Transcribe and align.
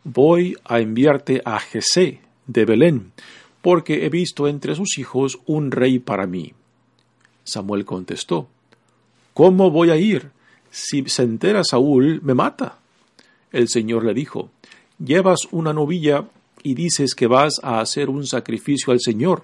Voy 0.03 0.57
a 0.65 0.79
enviarte 0.79 1.43
a 1.45 1.59
Jesé 1.59 2.21
de 2.47 2.65
Belén, 2.65 3.11
porque 3.61 4.07
he 4.07 4.09
visto 4.09 4.47
entre 4.47 4.73
sus 4.73 4.97
hijos 4.97 5.37
un 5.45 5.69
rey 5.69 5.99
para 5.99 6.25
mí. 6.25 6.53
Samuel 7.43 7.85
contestó, 7.85 8.47
¿Cómo 9.35 9.69
voy 9.69 9.91
a 9.91 9.95
ir? 9.95 10.31
Si 10.71 11.07
se 11.07 11.21
entera 11.21 11.63
Saúl, 11.63 12.19
me 12.23 12.33
mata. 12.33 12.79
El 13.51 13.67
Señor 13.67 14.05
le 14.05 14.15
dijo, 14.15 14.49
Llevas 14.97 15.41
una 15.51 15.71
novilla 15.71 16.25
y 16.65 16.73
dices 16.73 17.13
que 17.13 17.27
vas 17.27 17.59
a 17.61 17.79
hacer 17.79 18.09
un 18.09 18.25
sacrificio 18.25 18.91
al 18.91 18.99
Señor. 18.99 19.43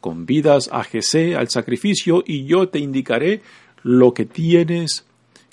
Convidas 0.00 0.70
a 0.72 0.82
Jesé 0.82 1.36
al 1.36 1.50
sacrificio 1.50 2.24
y 2.26 2.46
yo 2.46 2.70
te 2.70 2.78
indicaré 2.78 3.42
lo 3.82 4.14
que 4.14 4.24
tienes 4.24 5.04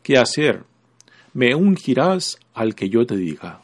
que 0.03 0.17
hacer. 0.17 0.63
Me 1.33 1.53
ungirás 1.53 2.39
al 2.53 2.75
que 2.75 2.89
yo 2.89 3.05
te 3.05 3.17
diga. 3.17 3.61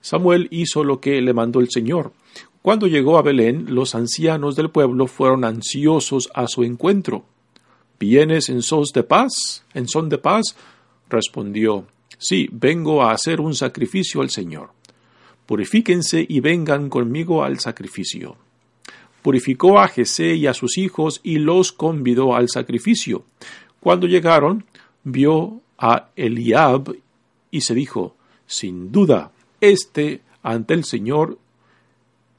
Samuel 0.00 0.48
hizo 0.50 0.82
lo 0.82 0.98
que 1.00 1.20
le 1.20 1.32
mandó 1.32 1.60
el 1.60 1.70
Señor. 1.70 2.12
Cuando 2.60 2.88
llegó 2.88 3.16
a 3.16 3.22
Belén, 3.22 3.66
los 3.72 3.94
ancianos 3.94 4.56
del 4.56 4.70
pueblo 4.70 5.06
fueron 5.06 5.44
ansiosos 5.44 6.28
a 6.34 6.48
su 6.48 6.64
encuentro. 6.64 7.24
¿Vienes 8.00 8.48
en 8.48 8.62
sos 8.62 8.92
de 8.92 9.04
paz? 9.04 9.64
¿En 9.74 9.86
son 9.86 10.08
de 10.08 10.18
paz? 10.18 10.56
Respondió, 11.08 11.86
Sí, 12.18 12.48
vengo 12.50 13.02
a 13.02 13.12
hacer 13.12 13.40
un 13.40 13.54
sacrificio 13.54 14.22
al 14.22 14.30
Señor. 14.30 14.70
Purifíquense 15.46 16.24
y 16.28 16.40
vengan 16.40 16.88
conmigo 16.88 17.44
al 17.44 17.58
sacrificio. 17.60 18.36
Purificó 19.22 19.78
a 19.78 19.88
Jesé 19.88 20.34
y 20.34 20.46
a 20.46 20.54
sus 20.54 20.78
hijos 20.78 21.20
y 21.22 21.38
los 21.38 21.72
convidó 21.72 22.34
al 22.34 22.48
sacrificio. 22.48 23.24
Cuando 23.80 24.06
llegaron, 24.06 24.64
vio 25.04 25.60
a 25.78 26.10
Eliab 26.16 26.96
y 27.50 27.60
se 27.60 27.74
dijo, 27.74 28.16
sin 28.46 28.90
duda, 28.92 29.32
este 29.60 30.22
ante 30.42 30.74
el 30.74 30.84
Señor, 30.84 31.38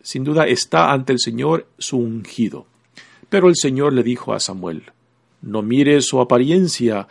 sin 0.02 0.24
duda 0.24 0.46
está 0.46 0.92
ante 0.92 1.14
el 1.14 1.20
Señor 1.20 1.68
su 1.78 1.98
ungido. 1.98 2.66
Pero 3.30 3.48
el 3.48 3.56
Señor 3.56 3.94
le 3.94 4.04
dijo 4.04 4.34
a 4.34 4.40
Samuel, 4.40 4.84
no 5.42 5.62
mires 5.62 6.06
su 6.06 6.20
apariencia 6.20 7.08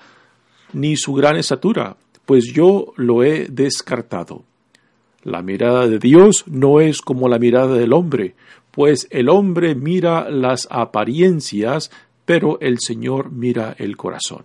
ni 0.72 0.96
su 0.96 1.14
gran 1.14 1.36
estatura, 1.36 1.96
pues 2.24 2.52
yo 2.52 2.92
lo 2.96 3.24
he 3.24 3.46
descartado. 3.48 4.44
La 5.22 5.42
mirada 5.42 5.86
de 5.86 5.98
Dios 5.98 6.44
no 6.46 6.80
es 6.80 7.00
como 7.00 7.28
la 7.28 7.38
mirada 7.38 7.74
del 7.74 7.92
hombre, 7.92 8.34
pues 8.70 9.06
el 9.10 9.28
hombre 9.28 9.74
mira 9.74 10.30
las 10.30 10.66
apariencias, 10.70 11.90
pero 12.24 12.58
el 12.60 12.80
Señor 12.80 13.30
mira 13.30 13.74
el 13.78 13.96
corazón. 13.96 14.44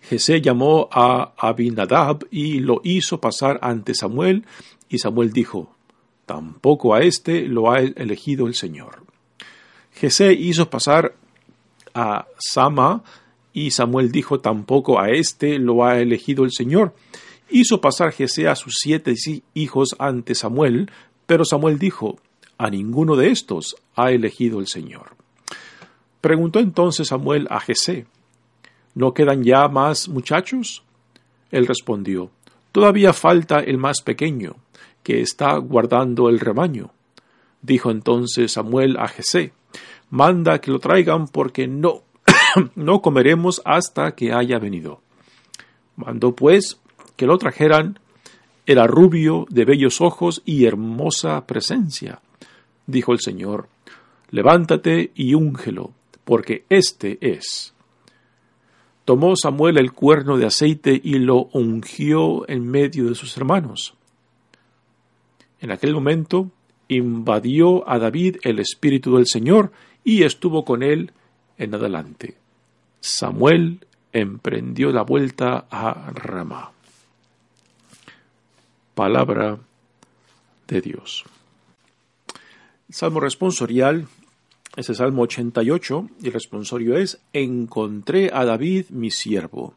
Jesé 0.00 0.40
llamó 0.40 0.88
a 0.92 1.32
Abinadab 1.38 2.26
y 2.30 2.60
lo 2.60 2.80
hizo 2.84 3.20
pasar 3.20 3.58
ante 3.62 3.94
Samuel, 3.94 4.44
y 4.88 4.98
Samuel 4.98 5.32
dijo, 5.32 5.74
Tampoco 6.26 6.94
a 6.94 7.02
éste 7.02 7.46
lo 7.48 7.70
ha 7.70 7.80
elegido 7.80 8.46
el 8.46 8.54
Señor. 8.54 9.04
Jesé 9.92 10.32
hizo 10.32 10.68
pasar 10.70 11.14
a 11.94 12.26
Sama, 12.38 13.02
y 13.52 13.70
Samuel 13.70 14.10
dijo 14.10 14.40
tampoco 14.40 15.00
a 15.00 15.10
éste 15.10 15.58
lo 15.60 15.84
ha 15.84 16.00
elegido 16.00 16.44
el 16.44 16.50
Señor. 16.50 16.92
Hizo 17.48 17.80
pasar 17.80 18.12
Jesé 18.12 18.48
a 18.48 18.56
sus 18.56 18.74
siete 18.78 19.14
hijos 19.54 19.94
ante 19.98 20.34
Samuel, 20.34 20.90
pero 21.26 21.44
Samuel 21.44 21.78
dijo, 21.78 22.18
a 22.58 22.70
ninguno 22.70 23.16
de 23.16 23.30
estos 23.30 23.76
ha 23.94 24.10
elegido 24.10 24.60
el 24.60 24.66
Señor. 24.66 25.16
Preguntó 26.20 26.58
entonces 26.58 27.08
Samuel 27.08 27.46
a 27.50 27.60
Jesé, 27.60 28.06
¿no 28.94 29.12
quedan 29.12 29.42
ya 29.42 29.68
más 29.68 30.08
muchachos? 30.08 30.82
Él 31.50 31.66
respondió, 31.66 32.30
Todavía 32.74 33.12
falta 33.12 33.60
el 33.60 33.78
más 33.78 34.02
pequeño, 34.02 34.56
que 35.04 35.20
está 35.20 35.56
guardando 35.58 36.28
el 36.28 36.40
rebaño. 36.40 36.90
Dijo 37.62 37.92
entonces 37.92 38.50
Samuel 38.50 38.96
a 38.98 39.06
Jesé, 39.06 39.52
manda 40.10 40.60
que 40.60 40.72
lo 40.72 40.80
traigan 40.80 41.28
porque 41.28 41.68
no, 41.68 42.02
no 42.74 43.00
comeremos 43.00 43.62
hasta 43.64 44.16
que 44.16 44.32
haya 44.32 44.58
venido. 44.58 45.00
Mandó 45.94 46.34
pues 46.34 46.80
que 47.16 47.26
lo 47.26 47.38
trajeran, 47.38 47.98
era 48.66 48.86
rubio, 48.86 49.46
de 49.50 49.64
bellos 49.64 50.00
ojos 50.00 50.42
y 50.44 50.64
hermosa 50.64 51.46
presencia. 51.46 52.20
Dijo 52.86 53.12
el 53.12 53.20
Señor, 53.20 53.68
levántate 54.30 55.12
y 55.14 55.34
úngelo, 55.34 55.92
porque 56.24 56.64
éste 56.68 57.18
es. 57.20 57.74
Tomó 59.04 59.36
Samuel 59.36 59.78
el 59.78 59.92
cuerno 59.92 60.38
de 60.38 60.46
aceite 60.46 60.98
y 61.02 61.18
lo 61.18 61.50
ungió 61.52 62.48
en 62.48 62.66
medio 62.66 63.08
de 63.08 63.14
sus 63.14 63.36
hermanos. 63.36 63.94
En 65.60 65.70
aquel 65.70 65.94
momento 65.94 66.50
invadió 66.88 67.88
a 67.88 67.98
David 67.98 68.36
el 68.42 68.58
Espíritu 68.58 69.16
del 69.16 69.26
Señor 69.26 69.72
y 70.04 70.22
estuvo 70.22 70.64
con 70.64 70.82
él 70.82 71.12
en 71.58 71.74
adelante. 71.74 72.36
Samuel 73.00 73.86
emprendió 74.12 74.90
la 74.90 75.02
vuelta 75.02 75.66
a 75.70 76.10
Ramá. 76.12 76.73
Palabra 78.94 79.58
de 80.68 80.80
Dios. 80.80 81.24
Salmo 82.88 83.18
responsorial 83.18 84.06
es 84.76 84.88
el 84.88 84.94
Salmo 84.94 85.22
88 85.22 86.10
y 86.22 86.26
el 86.28 86.32
responsorio 86.32 86.96
es 86.96 87.20
Encontré 87.32 88.30
a 88.32 88.44
David 88.44 88.86
mi 88.90 89.10
siervo. 89.10 89.74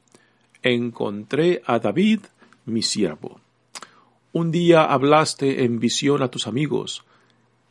Encontré 0.61 1.63
a 1.65 1.79
David 1.79 2.19
mi 2.65 2.83
siervo. 2.83 3.39
Un 4.33 4.51
día 4.51 4.83
hablaste 4.83 5.63
en 5.63 5.79
visión 5.79 6.21
a 6.21 6.29
tus 6.29 6.45
amigos. 6.45 7.03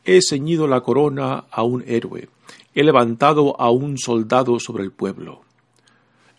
He 0.04 0.22
ceñido 0.22 0.66
la 0.66 0.80
corona 0.80 1.44
a 1.50 1.62
un 1.62 1.84
héroe. 1.86 2.28
He 2.74 2.82
levantado 2.82 3.60
a 3.60 3.70
un 3.70 3.98
soldado 3.98 4.58
sobre 4.58 4.82
el 4.82 4.90
pueblo. 4.90 5.42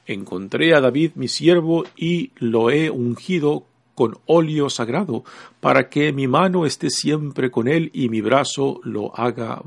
Encontré 0.06 0.74
a 0.74 0.82
David 0.82 1.12
mi 1.16 1.30
siervo 1.30 1.86
y 1.96 2.32
lo 2.36 2.72
he 2.72 2.90
ungido 2.90 3.66
con 3.98 4.20
óleo 4.28 4.70
sagrado, 4.70 5.24
para 5.60 5.90
que 5.90 6.14
mi 6.14 6.28
mano 6.28 6.68
esté 6.68 6.92
siempre 6.92 7.50
con 7.50 7.68
él 7.68 7.90
y 7.96 8.10
mi 8.10 8.22
brazo 8.22 8.80
lo 8.84 9.12
haga 9.20 9.60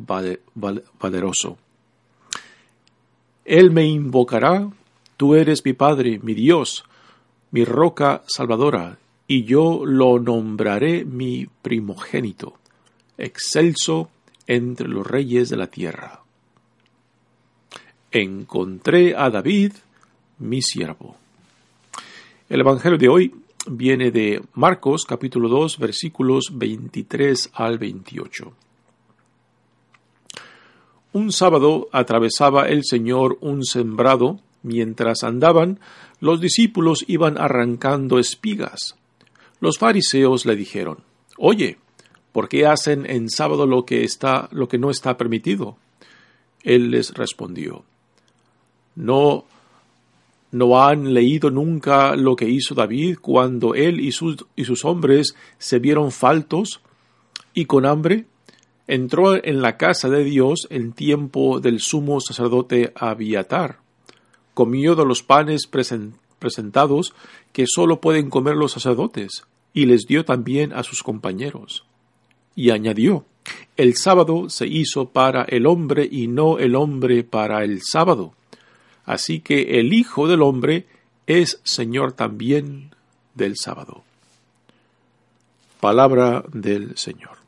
valeroso. 1.00 1.58
Él 3.44 3.72
me 3.72 3.86
invocará, 3.86 4.70
tú 5.16 5.34
eres 5.34 5.64
mi 5.64 5.72
Padre, 5.72 6.20
mi 6.22 6.34
Dios, 6.34 6.84
mi 7.50 7.64
roca 7.64 8.22
salvadora, 8.28 8.98
y 9.26 9.42
yo 9.42 9.84
lo 9.84 10.20
nombraré 10.20 11.04
mi 11.04 11.48
primogénito, 11.60 12.54
excelso 13.18 14.10
entre 14.46 14.86
los 14.86 15.04
reyes 15.04 15.48
de 15.48 15.56
la 15.56 15.66
tierra. 15.66 16.20
Encontré 18.12 19.16
a 19.16 19.28
David, 19.28 19.72
mi 20.38 20.62
siervo. 20.62 21.16
El 22.48 22.60
Evangelio 22.60 22.96
de 22.96 23.08
hoy 23.08 23.39
viene 23.70 24.10
de 24.10 24.42
Marcos 24.54 25.04
capítulo 25.06 25.48
2 25.48 25.78
versículos 25.78 26.50
23 26.52 27.50
al 27.54 27.78
28. 27.78 28.52
Un 31.12 31.32
sábado 31.32 31.88
atravesaba 31.92 32.68
el 32.68 32.84
Señor 32.84 33.38
un 33.40 33.64
sembrado 33.64 34.40
Mientras 34.62 35.24
andaban, 35.24 35.80
los 36.20 36.40
discípulos 36.40 37.04
iban 37.06 37.38
arrancando 37.38 38.18
espigas. 38.18 38.96
Los 39.60 39.78
fariseos 39.78 40.44
le 40.44 40.56
dijeron, 40.56 40.98
Oye, 41.38 41.78
¿por 42.32 42.48
qué 42.48 42.66
hacen 42.66 43.06
en 43.08 43.30
sábado 43.30 43.66
lo 43.66 43.86
que 43.86 44.04
está, 44.04 44.48
lo 44.52 44.68
que 44.68 44.78
no 44.78 44.90
está 44.90 45.16
permitido? 45.16 45.76
Él 46.62 46.90
les 46.90 47.14
respondió, 47.14 47.84
No, 48.94 49.46
no 50.52 50.82
han 50.82 51.14
leído 51.14 51.50
nunca 51.50 52.16
lo 52.16 52.36
que 52.36 52.48
hizo 52.48 52.74
David 52.74 53.18
cuando 53.20 53.74
él 53.74 54.00
y 54.00 54.12
sus, 54.12 54.44
y 54.56 54.64
sus 54.64 54.84
hombres 54.84 55.34
se 55.58 55.78
vieron 55.78 56.10
faltos 56.10 56.80
y 57.54 57.66
con 57.66 57.86
hambre. 57.86 58.26
Entró 58.86 59.42
en 59.42 59.62
la 59.62 59.76
casa 59.76 60.08
de 60.08 60.24
Dios 60.24 60.66
en 60.70 60.92
tiempo 60.92 61.60
del 61.60 61.78
sumo 61.80 62.20
sacerdote 62.20 62.92
Abiatar 62.96 63.78
comió 64.60 64.94
de 64.94 65.06
los 65.06 65.22
panes 65.22 65.66
presentados 66.38 67.14
que 67.52 67.64
sólo 67.66 68.00
pueden 68.02 68.28
comer 68.28 68.56
los 68.56 68.72
sacerdotes, 68.72 69.44
y 69.72 69.86
les 69.86 70.06
dio 70.06 70.24
también 70.26 70.74
a 70.74 70.82
sus 70.82 71.02
compañeros. 71.02 71.86
Y 72.54 72.68
añadió, 72.68 73.24
el 73.78 73.96
sábado 73.96 74.50
se 74.50 74.66
hizo 74.66 75.08
para 75.08 75.44
el 75.44 75.66
hombre 75.66 76.06
y 76.10 76.26
no 76.26 76.58
el 76.58 76.74
hombre 76.74 77.24
para 77.24 77.64
el 77.64 77.80
sábado. 77.82 78.34
Así 79.04 79.40
que 79.40 79.80
el 79.80 79.92
Hijo 79.92 80.28
del 80.28 80.42
hombre 80.42 80.86
es 81.26 81.60
Señor 81.64 82.12
también 82.12 82.90
del 83.34 83.56
sábado. 83.56 84.02
Palabra 85.80 86.44
del 86.52 86.96
Señor. 86.96 87.38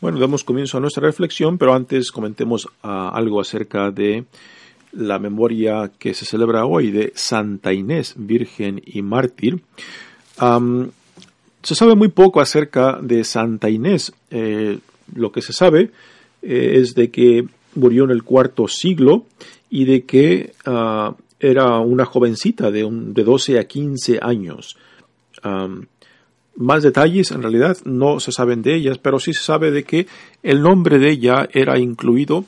Bueno, 0.00 0.18
damos 0.18 0.44
comienzo 0.44 0.78
a 0.78 0.80
nuestra 0.80 1.02
reflexión, 1.02 1.58
pero 1.58 1.74
antes 1.74 2.10
comentemos 2.10 2.68
ah, 2.82 3.10
algo 3.14 3.40
acerca 3.40 3.90
de 3.90 4.24
la 4.92 5.18
memoria 5.18 5.90
que 5.98 6.14
se 6.14 6.24
celebra 6.24 6.64
hoy 6.64 6.90
de 6.90 7.12
Santa 7.14 7.72
Inés, 7.72 8.14
Virgen 8.16 8.82
y 8.84 9.02
Mártir. 9.02 9.62
se 11.62 11.74
sabe 11.74 11.94
muy 11.94 12.08
poco 12.08 12.40
acerca 12.40 12.98
de 13.00 13.24
Santa 13.24 13.70
Inés. 13.70 14.12
Eh, 14.30 14.78
lo 15.14 15.32
que 15.32 15.42
se 15.42 15.52
sabe 15.52 15.90
eh, 16.42 16.72
es 16.76 16.94
de 16.94 17.10
que 17.10 17.46
murió 17.74 18.04
en 18.04 18.10
el 18.10 18.22
cuarto 18.22 18.68
siglo 18.68 19.24
y 19.68 19.84
de 19.84 20.02
que 20.02 20.52
ah, 20.66 21.14
era 21.40 21.78
una 21.78 22.04
jovencita 22.04 22.70
de, 22.70 22.84
un, 22.84 23.14
de 23.14 23.24
12 23.24 23.58
a 23.58 23.64
15 23.64 24.18
años. 24.20 24.76
más 26.56 26.82
detalles 26.82 27.30
en 27.30 27.42
realidad 27.42 27.78
no 27.84 28.20
se 28.20 28.32
saben 28.32 28.62
de 28.62 28.76
ellas, 28.76 28.98
pero 28.98 29.18
sí 29.18 29.32
se 29.32 29.42
sabe 29.42 29.70
de 29.70 29.84
que 29.84 30.06
el 30.42 30.62
nombre 30.62 30.98
de 30.98 31.10
ella 31.10 31.48
era 31.52 31.78
incluido 31.78 32.44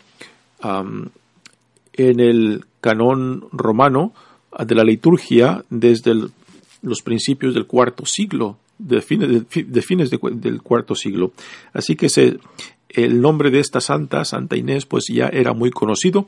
en 1.95 2.21
el 2.21 2.65
canón 2.81 3.47
romano 3.53 4.13
de 4.59 4.75
la 4.75 4.85
liturgia 4.85 5.65
desde 5.71 6.15
los 6.83 7.03
principios 7.03 7.55
del 7.55 7.67
cuarto 7.67 8.05
siglo, 8.05 8.59
de 8.79 9.01
fines, 9.01 9.49
de, 9.49 9.83
fines 9.83 10.11
del 10.11 10.63
cuarto 10.63 10.95
siglo. 10.95 11.33
Así 11.73 11.97
que 11.97 12.09
se, 12.09 12.39
el 12.95 13.21
nombre 13.21 13.51
de 13.51 13.61
esta 13.61 13.81
santa, 13.81 14.25
Santa 14.25 14.57
Inés, 14.57 14.87
pues 14.87 15.07
ya 15.09 15.29
era 15.29 15.53
muy 15.53 15.71
conocido 15.71 16.27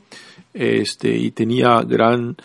este, 0.53 1.17
y 1.17 1.31
tenía 1.31 1.83
gran, 1.83 2.37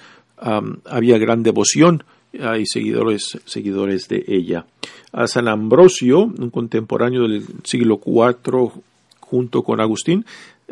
había 0.85 1.17
gran 1.17 1.43
devoción 1.43 2.03
y 2.31 2.65
seguidores, 2.65 3.39
seguidores 3.45 4.07
de 4.07 4.23
ella. 4.27 4.65
A 5.11 5.27
San 5.27 5.47
Ambrosio, 5.47 6.21
un 6.21 6.49
contemporáneo 6.49 7.27
del 7.27 7.43
siglo 7.63 7.99
IV 8.05 8.71
junto 9.19 9.63
con 9.63 9.81
Agustín, 9.81 10.25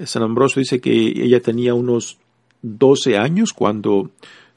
San 0.05 0.23
Ambrosio 0.23 0.59
dice 0.59 0.79
que 0.79 0.91
ella 0.91 1.39
tenía 1.41 1.73
unos 1.73 2.17
12 2.61 3.17
años 3.17 3.53
cuando 3.53 4.11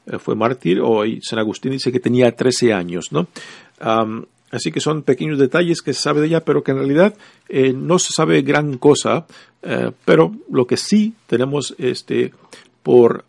eh, 0.07 0.19
fue 0.19 0.35
mártir, 0.35 0.81
o 0.81 1.03
San 1.23 1.39
Agustín 1.39 1.73
dice 1.73 1.93
que 1.93 2.01
tenía 2.01 2.35
13 2.35 2.73
años, 2.73 3.13
¿no? 3.13 3.27
Así 4.51 4.73
que 4.73 4.81
son 4.81 5.03
pequeños 5.03 5.39
detalles 5.39 5.83
que 5.83 5.95
se 5.95 6.03
sabe 6.03 6.21
de 6.21 6.29
ella, 6.29 6.45
pero 6.45 6.63
que 6.63 6.73
en 6.73 6.79
realidad 6.79 7.15
eh, 7.49 7.73
no 7.73 7.99
se 7.99 8.13
sabe 8.15 8.43
gran 8.43 8.79
cosa, 8.79 9.27
eh, 9.63 9.93
pero 10.05 10.35
lo 10.51 10.67
que 10.67 10.77
sí 10.77 11.15
tenemos 11.27 11.75
este, 11.79 12.33
por 12.83 13.25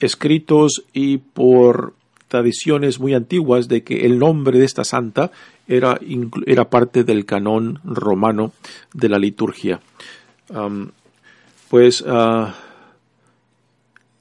escritos 0.00 0.84
y 0.92 1.18
por 1.18 1.94
tradiciones 2.28 2.98
muy 2.98 3.14
antiguas 3.14 3.68
de 3.68 3.84
que 3.84 4.06
el 4.06 4.18
nombre 4.18 4.58
de 4.58 4.64
esta 4.64 4.84
santa 4.84 5.30
era, 5.68 5.98
era 6.46 6.68
parte 6.68 7.04
del 7.04 7.24
canón 7.24 7.80
romano 7.84 8.52
de 8.92 9.08
la 9.08 9.18
liturgia. 9.18 9.80
Pues 11.68 12.04
ah, 12.06 12.54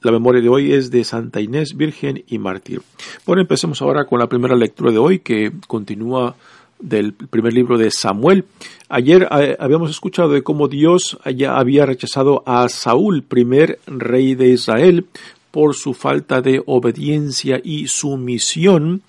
la 0.04 0.12
memoria 0.12 0.42
de 0.42 0.50
hoy 0.50 0.74
es 0.74 0.92
de 0.92 1.04
Santa 1.04 1.42
Inés, 1.42 1.76
Virgen 1.76 2.24
y 2.28 2.38
Mártir. 2.38 2.82
Bueno, 3.26 3.42
empecemos 3.42 3.82
ahora 3.82 4.06
con 4.06 4.20
la 4.20 4.28
primera 4.28 4.56
lectura 4.56 4.92
de 4.92 4.98
hoy 4.98 5.20
que 5.20 5.52
continúa 5.68 6.36
del 6.80 7.14
primer 7.14 7.54
libro 7.54 7.78
de 7.78 7.90
Samuel. 7.90 8.46
Ayer 8.90 9.28
ah, 9.32 9.42
habíamos 9.60 9.90
escuchado 9.90 10.30
de 10.30 10.44
cómo 10.44 10.68
Dios 10.68 11.18
ya 11.36 11.58
había 11.58 11.86
rechazado 11.86 12.44
a 12.46 12.68
Saúl, 12.68 13.24
primer 13.24 13.80
rey 13.88 14.36
de 14.36 14.50
Israel, 14.50 15.08
por 15.52 15.76
su 15.76 15.94
falta 15.94 16.42
de 16.42 16.62
obediencia 16.66 17.62
y 17.64 17.88
sumisión 17.88 19.04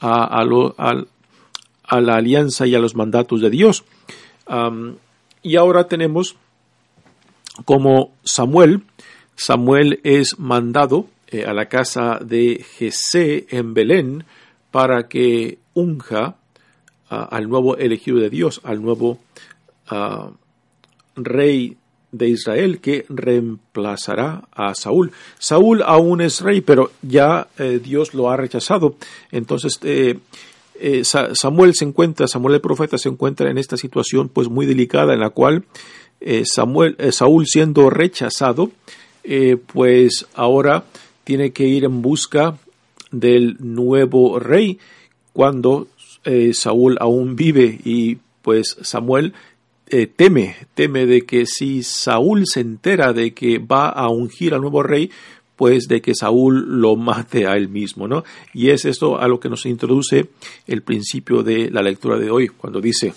a, 0.00 0.44
la 0.44 2.14
alianza 2.14 2.66
y 2.66 2.74
a 2.74 2.78
los 2.78 2.94
mandatos 2.94 3.40
de 3.40 3.50
Dios. 3.50 3.84
y 5.42 5.56
ahora 5.56 5.88
tenemos 5.88 6.36
como 7.64 8.12
Samuel, 8.22 8.82
Samuel 9.38 10.00
es 10.02 10.40
mandado 10.40 11.06
eh, 11.28 11.44
a 11.46 11.54
la 11.54 11.66
casa 11.66 12.18
de 12.20 12.64
Jesé 12.76 13.46
en 13.50 13.72
Belén 13.72 14.24
para 14.72 15.06
que 15.08 15.58
unja 15.74 16.34
al 17.08 17.48
nuevo 17.48 17.78
elegido 17.78 18.18
de 18.18 18.28
Dios, 18.28 18.60
al 18.64 18.82
nuevo 18.82 19.18
rey 21.16 21.76
de 22.12 22.28
Israel 22.28 22.80
que 22.80 23.06
reemplazará 23.08 24.46
a 24.52 24.74
Saúl. 24.74 25.12
Saúl 25.38 25.82
aún 25.86 26.20
es 26.20 26.42
rey, 26.42 26.60
pero 26.60 26.90
ya 27.00 27.48
eh, 27.58 27.80
Dios 27.82 28.12
lo 28.12 28.28
ha 28.28 28.36
rechazado. 28.36 28.96
Entonces, 29.32 29.78
eh, 29.84 30.18
Samuel 31.02 31.74
se 31.74 31.86
encuentra, 31.86 32.28
Samuel 32.28 32.56
el 32.56 32.60
profeta 32.60 32.98
se 32.98 33.08
encuentra 33.08 33.50
en 33.50 33.56
esta 33.56 33.78
situación 33.78 34.28
pues 34.28 34.50
muy 34.50 34.66
delicada 34.66 35.14
en 35.14 35.20
la 35.20 35.30
cual 35.30 35.64
Samuel, 36.44 36.96
Saúl 37.10 37.46
siendo 37.46 37.88
rechazado, 37.90 38.70
eh, 39.28 39.56
pues 39.56 40.26
ahora 40.34 40.84
tiene 41.24 41.52
que 41.52 41.64
ir 41.66 41.84
en 41.84 42.00
busca 42.00 42.58
del 43.10 43.56
nuevo 43.60 44.38
rey 44.38 44.78
cuando 45.32 45.88
Saúl 46.52 46.98
aún 47.00 47.36
vive 47.36 47.80
y 47.84 48.18
pues 48.42 48.76
Samuel 48.82 49.32
teme, 50.16 50.56
teme 50.74 51.06
de 51.06 51.24
que 51.24 51.46
si 51.46 51.82
Saúl 51.82 52.44
se 52.46 52.60
entera 52.60 53.14
de 53.14 53.32
que 53.32 53.58
va 53.58 53.88
a 53.88 54.10
ungir 54.10 54.52
al 54.52 54.60
nuevo 54.60 54.82
rey, 54.82 55.10
pues 55.58 55.88
de 55.88 56.00
que 56.00 56.14
Saúl 56.14 56.80
lo 56.80 56.96
mate 56.96 57.46
a 57.46 57.56
él 57.56 57.68
mismo, 57.68 58.06
¿no? 58.06 58.24
Y 58.54 58.70
es 58.70 58.84
esto 58.84 59.18
a 59.18 59.26
lo 59.26 59.40
que 59.40 59.48
nos 59.48 59.66
introduce 59.66 60.28
el 60.66 60.82
principio 60.82 61.42
de 61.42 61.70
la 61.70 61.82
lectura 61.82 62.16
de 62.18 62.30
hoy, 62.30 62.48
cuando 62.48 62.80
dice, 62.80 63.12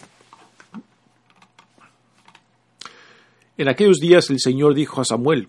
En 3.62 3.68
aquellos 3.68 4.00
días 4.00 4.32
el 4.32 4.40
Señor 4.40 4.74
dijo 4.74 5.02
a 5.02 5.06
Samuel, 5.06 5.48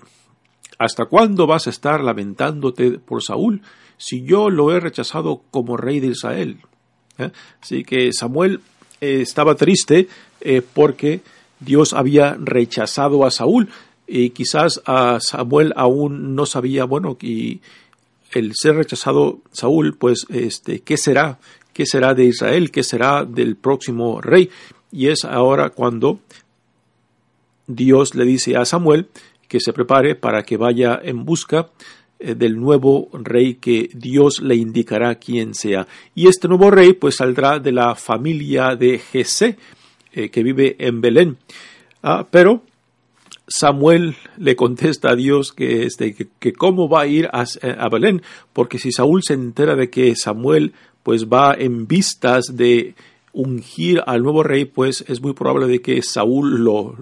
¿Hasta 0.82 1.04
cuándo 1.04 1.46
vas 1.46 1.68
a 1.68 1.70
estar 1.70 2.02
lamentándote 2.02 2.98
por 2.98 3.22
Saúl 3.22 3.62
si 3.98 4.24
yo 4.24 4.50
lo 4.50 4.72
he 4.72 4.80
rechazado 4.80 5.42
como 5.52 5.76
rey 5.76 6.00
de 6.00 6.08
Israel? 6.08 6.58
¿Eh? 7.18 7.30
Así 7.62 7.84
que 7.84 8.12
Samuel 8.12 8.60
eh, 9.00 9.20
estaba 9.20 9.54
triste 9.54 10.08
eh, 10.40 10.60
porque 10.60 11.20
Dios 11.60 11.92
había 11.92 12.36
rechazado 12.36 13.24
a 13.24 13.30
Saúl 13.30 13.68
y 14.08 14.30
quizás 14.30 14.82
a 14.84 15.20
Samuel 15.20 15.72
aún 15.76 16.34
no 16.34 16.46
sabía, 16.46 16.84
bueno, 16.84 17.16
que 17.16 17.60
el 18.32 18.52
ser 18.56 18.74
rechazado 18.74 19.38
Saúl, 19.52 19.96
pues, 19.96 20.26
este, 20.30 20.80
¿qué 20.80 20.96
será? 20.96 21.38
¿Qué 21.72 21.86
será 21.86 22.12
de 22.14 22.24
Israel? 22.24 22.72
¿Qué 22.72 22.82
será 22.82 23.24
del 23.24 23.54
próximo 23.54 24.20
rey? 24.20 24.50
Y 24.90 25.10
es 25.10 25.24
ahora 25.24 25.70
cuando 25.70 26.18
Dios 27.68 28.16
le 28.16 28.24
dice 28.24 28.56
a 28.56 28.64
Samuel 28.64 29.06
que 29.52 29.60
se 29.60 29.74
prepare 29.74 30.14
para 30.14 30.44
que 30.44 30.56
vaya 30.56 30.98
en 31.04 31.26
busca 31.26 31.68
eh, 32.18 32.34
del 32.34 32.58
nuevo 32.58 33.10
rey 33.12 33.56
que 33.56 33.90
Dios 33.92 34.40
le 34.40 34.56
indicará 34.56 35.16
quién 35.16 35.54
sea. 35.54 35.86
Y 36.14 36.26
este 36.26 36.48
nuevo 36.48 36.70
rey 36.70 36.94
pues 36.94 37.16
saldrá 37.16 37.58
de 37.58 37.70
la 37.70 37.94
familia 37.94 38.76
de 38.76 38.98
Jesé 38.98 39.58
eh, 40.14 40.30
que 40.30 40.42
vive 40.42 40.76
en 40.78 41.02
Belén. 41.02 41.36
Ah, 42.02 42.26
pero 42.30 42.62
Samuel 43.46 44.16
le 44.38 44.56
contesta 44.56 45.10
a 45.10 45.16
Dios 45.16 45.52
que, 45.52 45.84
este, 45.84 46.14
que, 46.14 46.52
cómo 46.54 46.88
va 46.88 47.02
a 47.02 47.06
ir 47.06 47.28
a, 47.30 47.44
a, 47.78 47.88
Belén, 47.90 48.22
porque 48.54 48.78
si 48.78 48.90
Saúl 48.90 49.22
se 49.22 49.34
entera 49.34 49.76
de 49.76 49.90
que 49.90 50.16
Samuel 50.16 50.72
pues 51.02 51.26
va 51.26 51.54
en 51.58 51.86
vistas 51.86 52.56
de 52.56 52.94
ungir 53.32 54.02
al 54.06 54.22
nuevo 54.22 54.42
rey, 54.42 54.66
pues 54.66 55.04
es 55.08 55.20
muy 55.22 55.32
probable 55.32 55.66
de 55.66 55.80
que 55.80 56.02
Saúl 56.02 56.62
lo, 56.62 56.96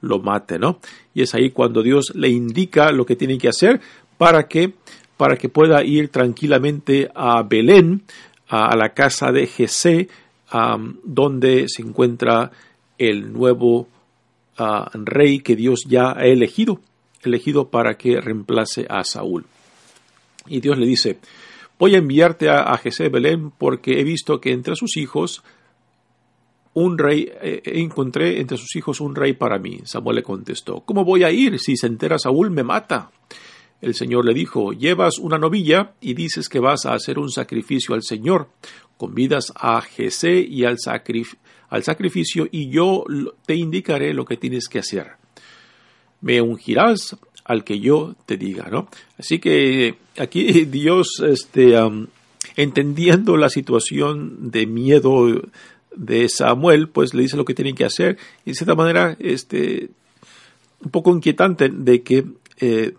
lo, 0.00 0.18
mate, 0.20 0.58
¿no? 0.58 0.78
Y 1.14 1.22
es 1.22 1.34
ahí 1.34 1.50
cuando 1.50 1.82
Dios 1.82 2.12
le 2.14 2.28
indica 2.28 2.92
lo 2.92 3.04
que 3.04 3.16
tiene 3.16 3.38
que 3.38 3.48
hacer 3.48 3.80
para 4.16 4.46
que, 4.46 4.74
para 5.16 5.36
que 5.36 5.48
pueda 5.48 5.82
ir 5.84 6.08
tranquilamente 6.08 7.10
a 7.14 7.42
Belén, 7.42 8.02
a, 8.48 8.76
la 8.76 8.90
casa 8.90 9.32
de 9.32 9.46
Jesé, 9.46 10.08
donde 11.02 11.66
se 11.68 11.82
encuentra 11.82 12.52
el 12.98 13.32
nuevo 13.32 13.88
ah, 14.56 14.88
rey 14.94 15.40
que 15.40 15.56
Dios 15.56 15.84
ya 15.86 16.12
ha 16.12 16.26
elegido, 16.26 16.80
elegido 17.22 17.68
para 17.68 17.98
que 17.98 18.20
reemplace 18.20 18.86
a 18.88 19.02
Saúl. 19.02 19.44
Y 20.46 20.60
Dios 20.60 20.78
le 20.78 20.86
dice, 20.86 21.18
voy 21.78 21.96
a 21.96 21.98
enviarte 21.98 22.48
a, 22.48 22.60
a 22.60 22.80
Belén 23.10 23.50
porque 23.50 24.00
he 24.00 24.04
visto 24.04 24.40
que 24.40 24.52
entre 24.52 24.76
sus 24.76 24.96
hijos 24.96 25.42
un 26.76 26.98
rey, 26.98 27.32
eh, 27.40 27.62
encontré 27.64 28.38
entre 28.38 28.58
sus 28.58 28.76
hijos 28.76 29.00
un 29.00 29.14
rey 29.14 29.32
para 29.32 29.58
mí. 29.58 29.80
Samuel 29.84 30.16
le 30.16 30.22
contestó, 30.22 30.82
¿cómo 30.82 31.06
voy 31.06 31.24
a 31.24 31.30
ir? 31.30 31.58
Si 31.58 31.74
se 31.74 31.86
entera 31.86 32.18
Saúl 32.18 32.50
me 32.50 32.64
mata. 32.64 33.10
El 33.80 33.94
Señor 33.94 34.26
le 34.26 34.34
dijo, 34.34 34.74
llevas 34.74 35.18
una 35.18 35.38
novilla 35.38 35.92
y 36.02 36.12
dices 36.12 36.50
que 36.50 36.60
vas 36.60 36.84
a 36.84 36.92
hacer 36.92 37.18
un 37.18 37.30
sacrificio 37.30 37.94
al 37.94 38.02
Señor. 38.02 38.50
Convidas 38.98 39.54
a 39.56 39.80
Jesé 39.80 40.40
y 40.40 40.64
al, 40.64 40.76
al 41.70 41.82
sacrificio 41.82 42.46
y 42.50 42.68
yo 42.68 43.04
te 43.46 43.54
indicaré 43.54 44.12
lo 44.12 44.26
que 44.26 44.36
tienes 44.36 44.68
que 44.68 44.80
hacer. 44.80 45.12
Me 46.20 46.42
ungirás 46.42 47.16
al 47.46 47.64
que 47.64 47.80
yo 47.80 48.16
te 48.26 48.36
diga, 48.36 48.68
¿no? 48.70 48.88
Así 49.16 49.38
que 49.38 49.94
aquí 50.18 50.66
Dios, 50.66 51.22
este, 51.26 51.74
entendiendo 52.54 53.38
la 53.38 53.48
situación 53.48 54.50
de 54.50 54.66
miedo 54.66 55.40
de 55.96 56.28
Samuel, 56.28 56.88
pues 56.88 57.14
le 57.14 57.22
dice 57.22 57.36
lo 57.36 57.44
que 57.44 57.54
tiene 57.54 57.74
que 57.74 57.84
hacer. 57.84 58.18
Y 58.44 58.50
de 58.50 58.54
cierta 58.54 58.74
manera, 58.74 59.16
este, 59.18 59.90
un 60.84 60.90
poco 60.90 61.10
inquietante 61.10 61.68
de 61.68 62.02
que 62.02 62.24
eh, 62.60 62.94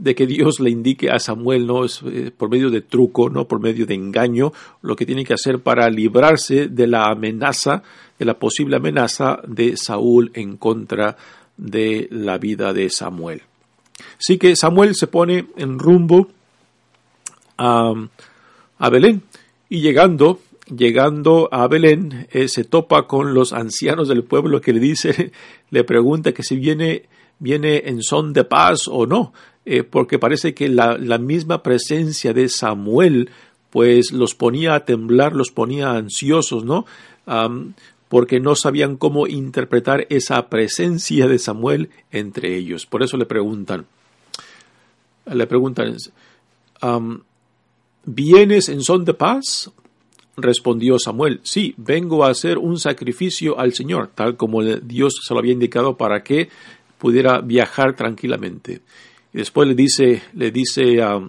de 0.00 0.14
que 0.14 0.26
Dios 0.26 0.60
le 0.60 0.70
indique 0.70 1.10
a 1.10 1.18
Samuel, 1.18 1.66
no 1.66 1.84
es 1.84 2.00
eh, 2.06 2.32
por 2.34 2.48
medio 2.48 2.70
de 2.70 2.80
truco, 2.80 3.28
no 3.28 3.46
por 3.46 3.60
medio 3.60 3.84
de 3.84 3.94
engaño, 3.94 4.50
lo 4.80 4.96
que 4.96 5.04
tiene 5.04 5.24
que 5.24 5.34
hacer 5.34 5.60
para 5.60 5.90
librarse 5.90 6.68
de 6.68 6.86
la 6.86 7.10
amenaza, 7.10 7.82
de 8.18 8.24
la 8.24 8.38
posible 8.38 8.76
amenaza 8.76 9.40
de 9.46 9.76
Saúl 9.76 10.30
en 10.32 10.56
contra 10.56 11.18
de 11.58 12.08
la 12.10 12.38
vida 12.38 12.72
de 12.72 12.88
Samuel. 12.88 13.42
Así 14.18 14.38
que 14.38 14.56
Samuel 14.56 14.94
se 14.94 15.06
pone 15.06 15.46
en 15.56 15.78
rumbo 15.78 16.28
a, 17.58 17.92
Belén 18.90 19.22
y 19.68 19.82
llegando, 19.82 20.40
llegando 20.74 21.48
a 21.52 21.66
Belén, 21.68 22.28
eh, 22.30 22.48
se 22.48 22.64
topa 22.64 23.06
con 23.06 23.34
los 23.34 23.52
ancianos 23.52 24.08
del 24.08 24.24
pueblo 24.24 24.60
que 24.60 24.72
le 24.72 24.80
dice, 24.80 25.32
le 25.70 25.84
pregunta 25.84 26.32
que 26.32 26.42
si 26.42 26.56
viene, 26.56 27.08
viene 27.38 27.82
en 27.86 28.02
son 28.02 28.32
de 28.32 28.44
paz 28.44 28.88
o 28.88 29.06
no, 29.06 29.32
eh, 29.64 29.82
porque 29.82 30.18
parece 30.18 30.54
que 30.54 30.68
la, 30.68 30.96
misma 31.18 31.62
presencia 31.62 32.32
de 32.32 32.48
Samuel 32.48 33.30
pues 33.70 34.12
los 34.12 34.34
ponía 34.34 34.74
a 34.74 34.84
temblar, 34.84 35.36
los 35.36 35.50
ponía 35.52 35.92
ansiosos, 35.92 36.64
¿no? 36.64 36.86
porque 38.08 38.40
no 38.40 38.56
sabían 38.56 38.96
cómo 38.96 39.28
interpretar 39.28 40.04
esa 40.10 40.48
presencia 40.48 41.28
de 41.28 41.38
Samuel 41.38 41.90
entre 42.10 42.56
ellos. 42.56 42.84
Por 42.84 43.04
eso 43.04 43.16
le 43.16 43.26
preguntan, 43.26 43.86
le 45.26 45.46
preguntan, 45.46 45.94
¿vienes 48.04 48.68
en 48.68 48.82
son 48.82 49.04
de 49.04 49.14
paz? 49.14 49.70
Respondió 50.42 50.98
Samuel, 50.98 51.40
sí, 51.42 51.74
vengo 51.76 52.24
a 52.24 52.30
hacer 52.30 52.58
un 52.58 52.78
sacrificio 52.78 53.58
al 53.58 53.74
Señor, 53.74 54.10
tal 54.14 54.36
como 54.36 54.62
Dios 54.62 55.20
se 55.26 55.34
lo 55.34 55.40
había 55.40 55.52
indicado 55.52 55.96
para 55.96 56.22
que 56.22 56.48
pudiera 56.98 57.40
viajar 57.40 57.94
tranquilamente. 57.96 58.80
Y 59.32 59.38
después 59.38 59.68
le 59.68 59.74
dice, 59.74 60.22
le 60.34 60.50
dice 60.50 61.02
a 61.02 61.20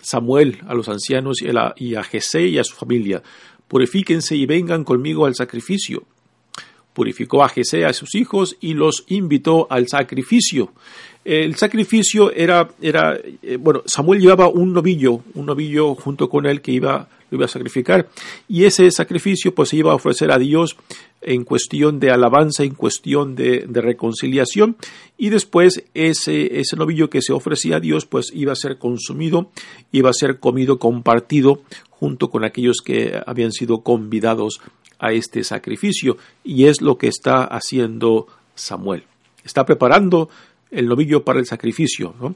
Samuel, 0.00 0.58
a 0.66 0.74
los 0.74 0.88
ancianos 0.88 1.42
y 1.42 1.48
a, 1.48 1.74
y 1.76 1.94
y 1.94 2.58
a 2.58 2.64
su 2.64 2.74
familia, 2.74 3.22
purifíquense 3.68 4.34
y 4.36 4.46
vengan 4.46 4.84
conmigo 4.84 5.26
al 5.26 5.34
sacrificio 5.34 6.04
purificó 6.92 7.42
a 7.42 7.48
Jesé 7.48 7.84
a 7.84 7.92
sus 7.92 8.14
hijos 8.14 8.56
y 8.60 8.74
los 8.74 9.04
invitó 9.08 9.66
al 9.70 9.88
sacrificio. 9.88 10.72
El 11.24 11.54
sacrificio 11.56 12.32
era, 12.32 12.68
era 12.80 13.18
eh, 13.42 13.56
bueno, 13.58 13.82
Samuel 13.84 14.20
llevaba 14.20 14.48
un 14.48 14.72
novillo, 14.72 15.22
un 15.34 15.46
novillo 15.46 15.94
junto 15.94 16.30
con 16.30 16.46
él 16.46 16.62
que 16.62 16.72
iba, 16.72 17.08
lo 17.30 17.36
iba 17.36 17.44
a 17.44 17.48
sacrificar. 17.48 18.08
Y 18.48 18.64
ese 18.64 18.90
sacrificio 18.90 19.54
pues 19.54 19.68
se 19.68 19.76
iba 19.76 19.92
a 19.92 19.96
ofrecer 19.96 20.32
a 20.32 20.38
Dios 20.38 20.76
en 21.20 21.44
cuestión 21.44 22.00
de 22.00 22.10
alabanza, 22.10 22.64
en 22.64 22.74
cuestión 22.74 23.34
de, 23.34 23.66
de 23.68 23.80
reconciliación. 23.82 24.76
Y 25.18 25.28
después 25.28 25.84
ese, 25.92 26.58
ese 26.58 26.76
novillo 26.76 27.10
que 27.10 27.20
se 27.20 27.34
ofrecía 27.34 27.76
a 27.76 27.80
Dios 27.80 28.06
pues 28.06 28.32
iba 28.34 28.52
a 28.52 28.56
ser 28.56 28.78
consumido, 28.78 29.50
iba 29.92 30.08
a 30.08 30.14
ser 30.14 30.40
comido, 30.40 30.78
compartido 30.78 31.62
junto 31.90 32.30
con 32.30 32.44
aquellos 32.44 32.78
que 32.82 33.20
habían 33.26 33.52
sido 33.52 33.82
convidados 33.82 34.62
a 34.98 35.12
este 35.12 35.44
sacrificio 35.44 36.16
y 36.44 36.66
es 36.66 36.80
lo 36.80 36.96
que 36.96 37.08
está 37.08 37.44
haciendo 37.44 38.26
Samuel. 38.54 39.04
Está 39.44 39.66
preparando 39.66 40.30
el 40.70 40.86
novillo 40.86 41.24
para 41.24 41.40
el 41.40 41.46
sacrificio, 41.46 42.14
¿no? 42.20 42.34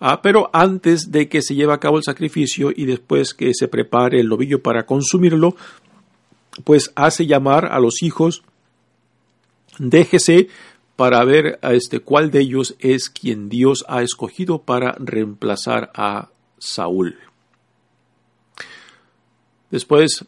Ah, 0.00 0.20
pero 0.20 0.50
antes 0.52 1.12
de 1.12 1.28
que 1.28 1.42
se 1.42 1.54
lleve 1.54 1.72
a 1.72 1.78
cabo 1.78 1.96
el 1.96 2.02
sacrificio 2.02 2.72
y 2.74 2.86
después 2.86 3.34
que 3.34 3.54
se 3.54 3.68
prepare 3.68 4.18
el 4.18 4.28
novillo 4.28 4.60
para 4.60 4.84
consumirlo, 4.84 5.54
pues 6.64 6.90
hace 6.96 7.26
llamar 7.26 7.66
a 7.66 7.78
los 7.78 8.02
hijos, 8.02 8.42
déjese 9.78 10.48
para 10.96 11.24
ver 11.24 11.58
a 11.62 11.72
este 11.74 12.00
cuál 12.00 12.32
de 12.32 12.40
ellos 12.40 12.74
es 12.80 13.08
quien 13.08 13.48
Dios 13.48 13.84
ha 13.88 14.02
escogido 14.02 14.62
para 14.62 14.96
reemplazar 14.98 15.92
a 15.94 16.30
Saúl. 16.58 17.16
Después 19.70 20.26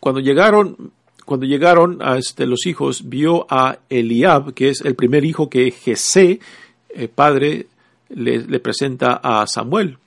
cuando 0.00 0.20
llegaron, 0.20 0.92
cuando 1.28 1.44
llegaron 1.44 1.98
a 2.00 2.16
este, 2.16 2.46
los 2.46 2.64
hijos, 2.64 3.06
vio 3.06 3.46
a 3.50 3.80
Eliab, 3.90 4.54
que 4.54 4.70
es 4.70 4.80
el 4.80 4.94
primer 4.94 5.26
hijo 5.26 5.50
que 5.50 5.70
Jesé, 5.70 6.40
eh, 6.88 7.06
padre, 7.06 7.66
le, 8.08 8.60
presenta 8.60 9.20
a 9.22 9.46
Samuel. 9.46 9.98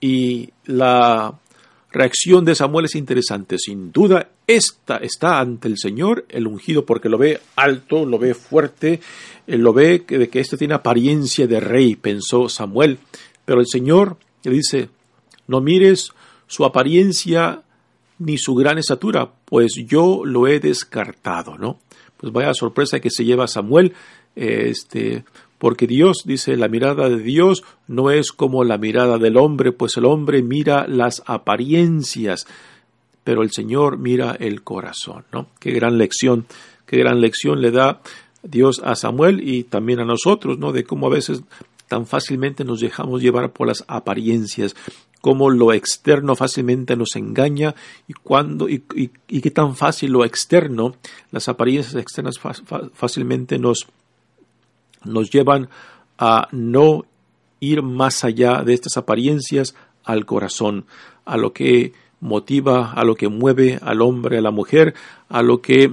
Y 0.00 0.50
la 0.64 1.38
reacción 1.92 2.44
de 2.44 2.56
Samuel 2.56 2.86
es 2.86 2.96
interesante. 2.96 3.58
Sin 3.58 3.92
duda, 3.92 4.28
esta 4.44 4.96
está 4.96 5.38
ante 5.38 5.68
el 5.68 5.78
Señor, 5.78 6.26
el 6.28 6.48
ungido, 6.48 6.84
porque 6.84 7.08
lo 7.08 7.16
ve 7.16 7.40
alto, 7.54 8.04
lo 8.04 8.18
ve 8.18 8.34
fuerte, 8.34 8.98
eh, 9.46 9.56
lo 9.56 9.72
ve 9.72 10.04
de 10.04 10.28
que 10.28 10.40
éste 10.40 10.56
tiene 10.56 10.74
apariencia 10.74 11.46
de 11.46 11.60
rey, 11.60 11.94
pensó 11.94 12.48
Samuel. 12.48 12.98
Pero 13.44 13.60
el 13.60 13.68
Señor 13.68 14.16
le 14.42 14.50
dice, 14.50 14.88
no 15.46 15.60
mires 15.60 16.10
su 16.48 16.64
apariencia 16.64 17.62
ni 18.18 18.36
su 18.36 18.54
gran 18.56 18.78
estatura, 18.78 19.30
pues 19.54 19.74
yo 19.86 20.22
lo 20.24 20.48
he 20.48 20.58
descartado, 20.58 21.56
¿no? 21.56 21.78
Pues 22.16 22.32
vaya 22.32 22.52
sorpresa 22.54 22.98
que 22.98 23.08
se 23.08 23.24
lleva 23.24 23.46
Samuel, 23.46 23.92
este, 24.34 25.22
porque 25.58 25.86
Dios 25.86 26.24
dice, 26.24 26.56
la 26.56 26.66
mirada 26.66 27.08
de 27.08 27.20
Dios 27.22 27.62
no 27.86 28.10
es 28.10 28.32
como 28.32 28.64
la 28.64 28.78
mirada 28.78 29.16
del 29.16 29.36
hombre, 29.36 29.70
pues 29.70 29.96
el 29.96 30.06
hombre 30.06 30.42
mira 30.42 30.88
las 30.88 31.22
apariencias, 31.26 32.48
pero 33.22 33.44
el 33.44 33.52
Señor 33.52 33.96
mira 33.96 34.36
el 34.40 34.64
corazón, 34.64 35.24
¿no? 35.32 35.46
Qué 35.60 35.70
gran 35.70 35.98
lección, 35.98 36.46
qué 36.84 36.96
gran 36.96 37.20
lección 37.20 37.62
le 37.62 37.70
da 37.70 38.00
Dios 38.42 38.82
a 38.82 38.96
Samuel 38.96 39.48
y 39.48 39.62
también 39.62 40.00
a 40.00 40.04
nosotros, 40.04 40.58
¿no? 40.58 40.72
De 40.72 40.82
cómo 40.82 41.06
a 41.06 41.10
veces 41.10 41.44
tan 41.88 42.06
fácilmente 42.06 42.64
nos 42.64 42.80
dejamos 42.80 43.22
llevar 43.22 43.52
por 43.52 43.66
las 43.66 43.84
apariencias, 43.88 44.74
cómo 45.20 45.50
lo 45.50 45.72
externo 45.72 46.36
fácilmente 46.36 46.96
nos 46.96 47.16
engaña 47.16 47.74
y 48.06 48.12
cuando 48.12 48.68
y, 48.68 48.80
qué 48.80 49.50
tan 49.50 49.74
fácil 49.76 50.12
lo 50.12 50.24
externo, 50.24 50.96
las 51.30 51.48
apariencias 51.48 51.94
externas 51.94 52.38
fácilmente 52.92 53.58
nos, 53.58 53.86
nos 55.04 55.30
llevan 55.30 55.68
a 56.18 56.48
no 56.52 57.04
ir 57.60 57.82
más 57.82 58.24
allá 58.24 58.62
de 58.62 58.74
estas 58.74 58.96
apariencias 58.96 59.74
al 60.04 60.26
corazón, 60.26 60.84
a 61.24 61.36
lo 61.36 61.52
que 61.52 61.92
motiva, 62.20 62.92
a 62.92 63.04
lo 63.04 63.14
que 63.14 63.28
mueve 63.28 63.78
al 63.82 64.02
hombre, 64.02 64.38
a 64.38 64.42
la 64.42 64.50
mujer, 64.50 64.94
a 65.28 65.42
lo 65.42 65.60
que 65.60 65.92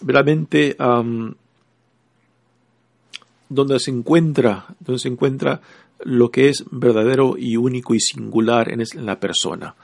realmente 0.00 0.76
donde 3.48 3.78
se 3.80 3.90
encuentra, 3.90 4.66
donde 4.80 4.98
se 4.98 5.08
encuentra 5.08 5.60
lo 6.00 6.30
que 6.30 6.48
es 6.48 6.64
verdadero 6.70 7.36
y 7.38 7.56
único 7.56 7.94
y 7.94 8.00
singular 8.00 8.70
en 8.70 8.84
la 9.04 9.18
persona. 9.18 9.74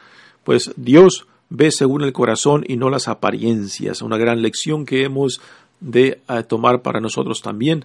Pues 0.44 0.72
Dios 0.76 1.26
ve 1.48 1.70
según 1.70 2.02
el 2.02 2.12
corazón 2.12 2.64
y 2.66 2.76
no 2.76 2.90
las 2.90 3.08
apariencias, 3.08 4.02
una 4.02 4.16
gran 4.16 4.42
lección 4.42 4.84
que 4.84 5.04
hemos 5.04 5.40
de 5.80 6.20
eh, 6.28 6.42
tomar 6.44 6.82
para 6.82 7.00
nosotros 7.00 7.42
también. 7.42 7.84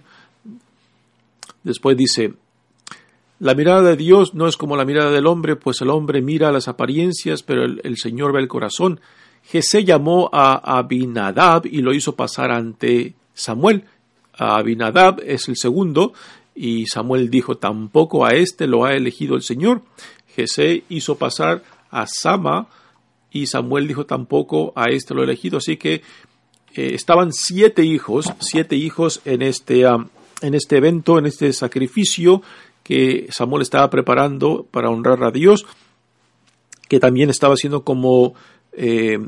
Después 1.62 1.96
dice, 1.96 2.34
la 3.38 3.54
mirada 3.54 3.82
de 3.82 3.96
Dios 3.96 4.34
no 4.34 4.46
es 4.46 4.56
como 4.56 4.76
la 4.76 4.84
mirada 4.84 5.10
del 5.10 5.26
hombre, 5.26 5.56
pues 5.56 5.80
el 5.80 5.90
hombre 5.90 6.22
mira 6.22 6.52
las 6.52 6.68
apariencias, 6.68 7.42
pero 7.42 7.64
el, 7.64 7.96
Señor 7.96 8.32
ve 8.32 8.40
el 8.40 8.48
corazón. 8.48 9.00
Jesé 9.44 9.84
llamó 9.84 10.28
a 10.32 10.78
Abinadab 10.78 11.66
y 11.66 11.80
lo 11.80 11.94
hizo 11.94 12.14
pasar 12.14 12.50
ante 12.50 13.14
Samuel. 13.34 13.84
Abinadab 14.40 15.20
es 15.24 15.48
el 15.48 15.56
segundo 15.56 16.14
y 16.54 16.86
Samuel 16.86 17.30
dijo, 17.30 17.58
tampoco 17.58 18.24
a 18.24 18.30
este 18.30 18.66
lo 18.66 18.84
ha 18.84 18.94
elegido 18.94 19.36
el 19.36 19.42
Señor. 19.42 19.82
Jesé 20.34 20.84
hizo 20.88 21.16
pasar 21.16 21.62
a 21.90 22.06
Sama 22.06 22.68
y 23.30 23.46
Samuel 23.46 23.86
dijo, 23.86 24.06
tampoco 24.06 24.72
a 24.76 24.86
este 24.90 25.14
lo 25.14 25.20
ha 25.20 25.24
elegido. 25.24 25.58
Así 25.58 25.76
que 25.76 25.94
eh, 26.74 26.94
estaban 26.94 27.32
siete 27.32 27.84
hijos, 27.84 28.32
siete 28.40 28.76
hijos 28.76 29.20
en 29.24 29.42
este, 29.42 29.82
en 29.82 30.54
este 30.54 30.78
evento, 30.78 31.18
en 31.18 31.26
este 31.26 31.52
sacrificio 31.52 32.42
que 32.82 33.28
Samuel 33.30 33.62
estaba 33.62 33.90
preparando 33.90 34.66
para 34.70 34.88
honrar 34.88 35.22
a 35.22 35.30
Dios, 35.30 35.66
que 36.88 36.98
también 36.98 37.28
estaba 37.28 37.56
siendo 37.56 37.84
como, 37.84 38.34
eh, 38.72 39.18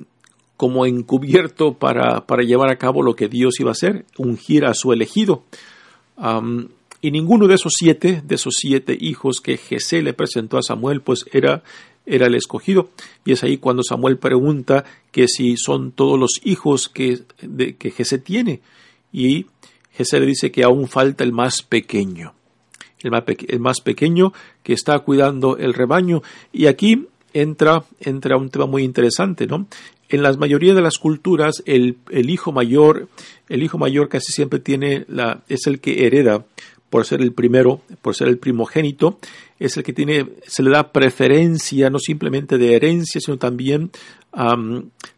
como 0.57 0.87
encubierto 0.87 1.75
para, 1.75 2.27
para, 2.27 2.43
llevar 2.43 2.71
a 2.71 2.77
cabo 2.77 3.03
lo 3.03 3.17
que 3.17 3.29
Dios 3.29 3.59
iba 3.59 3.71
a 3.71 3.73
hacer, 3.73 4.05
ungir 4.17 4.65
a 4.65 4.75
su 4.75 4.93
elegido. 4.93 5.45
y 7.01 7.11
ninguno 7.11 7.49
de 7.49 7.55
esos 7.55 7.73
siete, 7.77 8.23
de 8.25 8.35
esos 8.35 8.55
siete 8.59 8.97
hijos 9.01 9.41
que 9.41 9.57
Jesé 9.57 10.03
le 10.03 10.15
presentó 10.15 10.59
a 10.59 10.63
Samuel, 10.63 11.01
pues 11.01 11.25
era, 11.33 11.63
era 12.07 12.27
el 12.27 12.35
escogido. 12.35 12.91
Y 13.25 13.33
es 13.33 13.43
ahí 13.43 13.59
cuando 13.59 13.83
Samuel 13.83 14.19
pregunta 14.19 14.85
que 15.11 15.27
si 15.27 15.57
son 15.57 15.93
todos 15.93 16.19
los 16.19 16.41
hijos 16.45 16.89
que, 16.89 17.23
de, 17.41 17.77
que 17.77 17.91
Jesé 17.91 18.19
tiene. 18.19 18.61
Y 19.13 19.47
Jesé 19.91 20.21
le 20.21 20.27
dice 20.27 20.53
que 20.53 20.63
aún 20.63 20.89
falta 20.89 21.25
el 21.25 21.33
más 21.33 21.63
pequeño 21.63 22.35
el 23.05 23.61
más, 23.61 23.81
pequeño 23.81 24.33
que 24.63 24.73
está 24.73 24.99
cuidando 25.01 25.57
el 25.57 25.75
rebaño. 25.75 26.23
Y 26.53 26.67
aquí 26.67 27.09
entra, 27.33 27.85
entra 28.01 28.37
un 28.37 28.51
tema 28.51 28.67
muy 28.67 28.83
interesante, 28.83 29.47
¿no? 29.47 29.67
En 30.09 30.23
la 30.23 30.33
mayoría 30.35 30.75
de 30.75 30.83
las 30.83 30.99
culturas, 30.99 31.63
el, 31.65 31.97
hijo 32.11 32.53
mayor, 32.53 33.09
el 33.49 33.63
hijo 33.63 33.79
mayor 33.79 34.09
casi 34.09 34.33
siempre 34.33 34.59
tiene 34.59 35.07
la, 35.09 35.43
es 35.49 35.67
el 35.67 35.81
que 35.81 36.07
hereda 36.07 36.45
por 36.91 37.07
ser 37.07 37.23
el 37.23 37.33
primero, 37.33 37.81
por 38.03 38.15
ser 38.15 38.29
el 38.29 38.37
primogénito, 38.37 39.19
es 39.59 39.79
el 39.79 39.83
que 39.83 39.95
tiene, 39.95 40.29
se 40.47 40.63
le 40.63 40.71
da 40.71 40.93
preferencia, 40.93 41.89
no 41.89 41.99
simplemente 41.99 42.59
de 42.59 42.77
herencia, 42.77 43.19
sino 43.23 43.39
también 43.39 43.91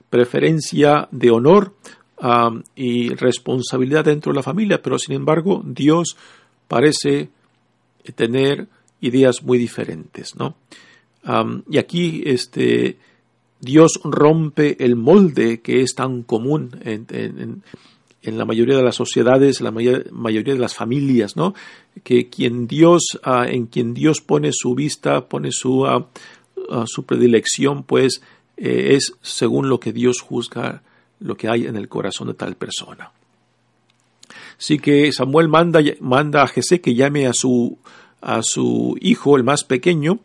preferencia 0.08 1.08
de 1.10 1.30
honor 1.32 1.74
y 2.76 3.08
responsabilidad 3.14 4.04
dentro 4.04 4.32
de 4.32 4.36
la 4.36 4.42
familia. 4.44 4.80
Pero 4.80 5.00
sin 5.00 5.16
embargo, 5.16 5.62
Dios 5.66 6.16
parece 6.68 7.30
tener 8.14 8.68
ideas 9.00 9.42
muy 9.42 9.58
diferentes, 9.58 10.36
¿no? 10.36 10.54
Y 11.70 11.78
aquí 11.78 12.22
este, 12.26 12.98
Dios 13.60 14.00
rompe 14.04 14.76
el 14.84 14.96
molde 14.96 15.60
que 15.60 15.80
es 15.80 15.94
tan 15.94 16.22
común 16.22 16.78
en, 16.82 17.06
en, 18.22 18.38
la 18.38 18.44
mayoría 18.44 18.76
de 18.76 18.82
las 18.82 18.96
sociedades, 18.96 19.60
la 19.60 19.70
mayoría 19.70 20.54
de 20.54 20.60
las 20.60 20.74
familias, 20.74 21.36
¿no? 21.36 21.54
Que 22.02 22.28
quien 22.28 22.66
Dios, 22.66 23.18
ah, 23.22 23.46
en 23.46 23.66
quien 23.66 23.92
Dios 23.92 24.20
pone 24.20 24.50
su 24.52 24.74
vista, 24.74 25.28
pone 25.28 25.50
su, 25.52 25.86
ah, 25.86 26.06
su 26.86 27.04
predilección, 27.04 27.82
pues 27.84 28.22
eh, 28.56 28.94
es 28.94 29.14
según 29.20 29.68
lo 29.68 29.78
que 29.80 29.92
Dios 29.92 30.20
juzga 30.20 30.82
lo 31.20 31.36
que 31.36 31.48
hay 31.48 31.66
en 31.66 31.76
el 31.76 31.88
corazón 31.88 32.28
de 32.28 32.34
tal 32.34 32.56
persona. 32.56 33.12
Así 34.58 34.78
que 34.78 35.10
Samuel 35.12 35.48
manda, 35.48 35.80
manda 36.00 36.42
a 36.42 36.48
Jesé 36.48 36.80
que 36.80 36.94
llame 36.94 37.26
a 37.26 37.32
su, 37.32 37.78
a 38.20 38.42
su 38.42 38.96
hijo, 39.00 39.36
el 39.36 39.44
más 39.44 39.64
pequeño, 39.64 40.20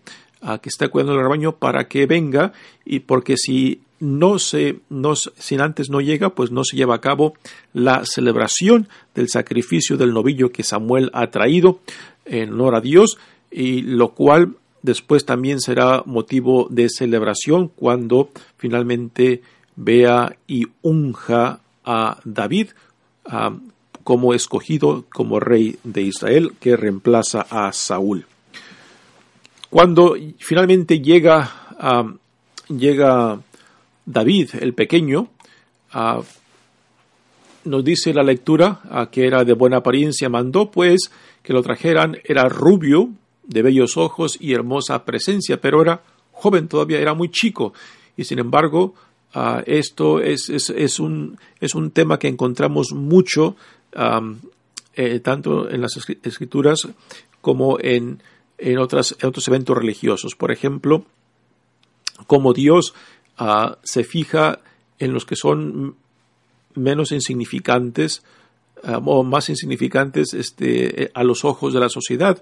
que 0.62 0.70
está 0.70 0.88
cuidando 0.88 1.14
el 1.14 1.22
rebaño, 1.22 1.58
para 1.58 1.88
que 1.88 2.06
venga, 2.06 2.54
y 2.86 3.00
porque 3.02 3.36
si 3.38 3.82
no 4.00 4.40
se, 4.40 4.80
no, 4.90 5.16
si 5.16 5.56
antes 5.56 5.90
no 5.90 6.00
llega, 6.02 6.30
pues 6.30 6.52
no 6.52 6.64
se 6.64 6.78
lleva 6.78 6.96
a 6.96 7.02
cabo 7.02 7.34
la 7.74 8.06
celebración 8.06 8.88
del 9.14 9.30
sacrificio 9.30 9.98
del 9.98 10.14
novillo 10.14 10.52
que 10.52 10.64
Samuel 10.64 11.12
ha 11.14 11.28
traído 11.28 11.80
en 12.26 12.54
honor 12.54 12.76
a 12.76 12.82
Dios, 12.82 13.18
y 13.52 13.82
lo 13.82 14.10
cual 14.14 14.56
después 14.82 15.26
también 15.26 15.60
será 15.60 16.04
motivo 16.06 16.68
de 16.70 16.88
celebración 16.90 17.68
cuando 17.68 18.30
finalmente 18.58 19.42
vea 19.76 20.38
y 20.48 20.68
unja 20.82 21.60
a 21.84 22.20
David 22.24 22.70
como 24.04 24.34
escogido 24.34 25.06
como 25.12 25.40
rey 25.40 25.78
de 25.84 26.02
Israel 26.02 26.54
que 26.60 26.78
reemplaza 26.78 27.46
a 27.50 27.72
Saúl. 27.74 28.26
Cuando 29.70 30.16
finalmente 30.40 31.00
llega, 31.00 31.52
llega 32.70 33.40
David 34.06 34.50
el 34.60 34.74
pequeño, 34.74 35.30
nos 37.66 37.84
dice 37.84 38.14
la 38.14 38.24
lectura 38.24 39.08
que 39.12 39.28
era 39.28 39.44
de 39.44 39.54
buena 39.54 39.78
apariencia, 39.78 40.28
mandó 40.28 40.72
pues 40.72 41.12
que 41.44 41.54
lo 41.54 41.62
trajeran, 41.62 42.18
era 42.24 42.50
rubio, 42.50 43.10
de 43.44 43.62
bellos 43.62 43.98
ojos 43.98 44.38
y 44.40 44.54
hermosa 44.54 45.06
presencia, 45.06 45.60
pero 45.62 45.82
era 45.82 46.02
joven 46.32 46.68
todavía, 46.68 47.00
era 47.00 47.14
muy 47.14 47.30
chico, 47.30 47.74
y 48.18 48.24
sin 48.24 48.40
embargo, 48.40 48.96
esto 49.66 50.20
es, 50.20 50.50
es, 50.50 51.00
un, 51.00 51.38
es 51.60 51.76
un 51.76 51.92
tema 51.92 52.18
que 52.18 52.28
encontramos 52.28 52.92
mucho 52.94 53.56
eh, 54.96 55.20
tanto 55.20 55.70
en 55.70 55.82
las 55.82 55.96
escrituras 56.24 56.88
como 57.42 57.78
en, 57.80 58.22
en, 58.60 58.78
otras, 58.78 59.16
otros 59.24 59.48
eventos 59.48 59.78
religiosos. 59.78 60.36
Por 60.36 60.52
ejemplo, 60.52 61.06
como 62.28 62.54
Dios 62.54 62.94
ah, 63.38 63.78
se 63.84 64.04
fija 64.04 64.60
en 65.00 65.14
los 65.14 65.26
que 65.26 65.36
son 65.36 65.96
menos 66.76 67.12
insignificantes 67.12 68.24
ah, 68.84 69.00
o 69.04 69.24
más 69.24 69.50
insignificantes 69.50 70.34
este, 70.34 71.12
a 71.14 71.24
los 71.24 71.46
ojos 71.46 71.74
de 71.74 71.80
la 71.80 71.90
sociedad, 71.90 72.42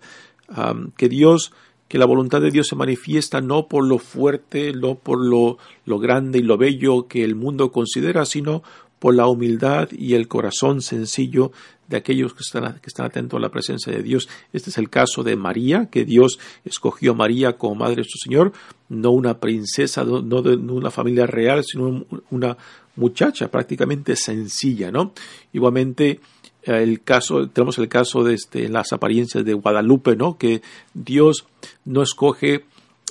que 0.95 1.10
Dios 1.10 1.51
que 1.88 1.97
la 1.97 2.06
voluntad 2.06 2.41
de 2.41 2.51
Dios 2.51 2.67
se 2.67 2.75
manifiesta 2.75 3.41
no 3.41 3.67
por 3.67 3.86
lo 3.86 3.97
fuerte, 3.97 4.73
no 4.73 4.95
por 4.95 5.23
lo, 5.23 5.58
lo, 5.86 5.99
grande 5.99 6.39
y 6.39 6.41
lo 6.41 6.58
bello 6.58 7.08
que 7.08 7.23
el 7.23 7.36
mundo 7.36 7.71
considera, 7.71 8.25
sino 8.25 8.63
por 8.99 9.15
la 9.15 9.27
humildad 9.27 9.89
y 9.91 10.13
el 10.13 10.27
corazón 10.27 10.81
sencillo 10.81 11.51
de 11.88 11.97
aquellos 11.97 12.33
que 12.33 12.41
están, 12.41 12.79
que 12.79 12.88
están 12.88 13.05
atentos 13.05 13.38
a 13.38 13.41
la 13.41 13.49
presencia 13.49 13.93
de 13.93 14.03
Dios. 14.03 14.27
Este 14.51 14.69
es 14.69 14.77
el 14.77 14.89
caso 14.89 15.23
de 15.23 15.36
María, 15.36 15.88
que 15.89 16.05
Dios 16.05 16.39
escogió 16.65 17.12
a 17.12 17.15
María 17.15 17.53
como 17.57 17.75
madre 17.75 17.97
de 17.97 18.03
su 18.03 18.17
Señor, 18.17 18.51
no 18.89 19.12
una 19.12 19.39
princesa, 19.39 20.03
no 20.03 20.41
de 20.41 20.55
una 20.55 20.91
familia 20.91 21.25
real, 21.25 21.63
sino 21.63 22.05
una 22.29 22.57
muchacha 22.95 23.49
prácticamente 23.49 24.15
sencilla, 24.15 24.91
¿no? 24.91 25.13
Igualmente, 25.53 26.19
el 26.63 27.01
caso, 27.03 27.47
tenemos 27.47 27.77
el 27.77 27.88
caso 27.88 28.23
de 28.23 28.33
este, 28.33 28.67
las 28.67 28.91
apariencias 28.91 29.45
de 29.45 29.53
Guadalupe, 29.53 30.15
¿no? 30.15 30.38
Que 30.38 30.62
Dios 30.93 31.45
no 31.86 32.01
escoge 32.01 32.65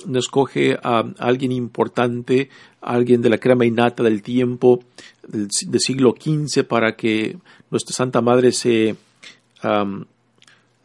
no 0.05 0.19
escoge 0.19 0.77
a 0.83 1.03
alguien 1.17 1.51
importante, 1.51 2.49
a 2.81 2.93
alguien 2.93 3.21
de 3.21 3.29
la 3.29 3.39
crema 3.39 3.65
innata 3.65 4.03
del 4.03 4.21
tiempo, 4.21 4.83
del, 5.27 5.49
siglo 5.79 6.15
XV, 6.19 6.63
para 6.63 6.95
que 6.95 7.37
nuestra 7.69 7.93
Santa 7.93 8.21
Madre 8.21 8.51
se, 8.51 8.95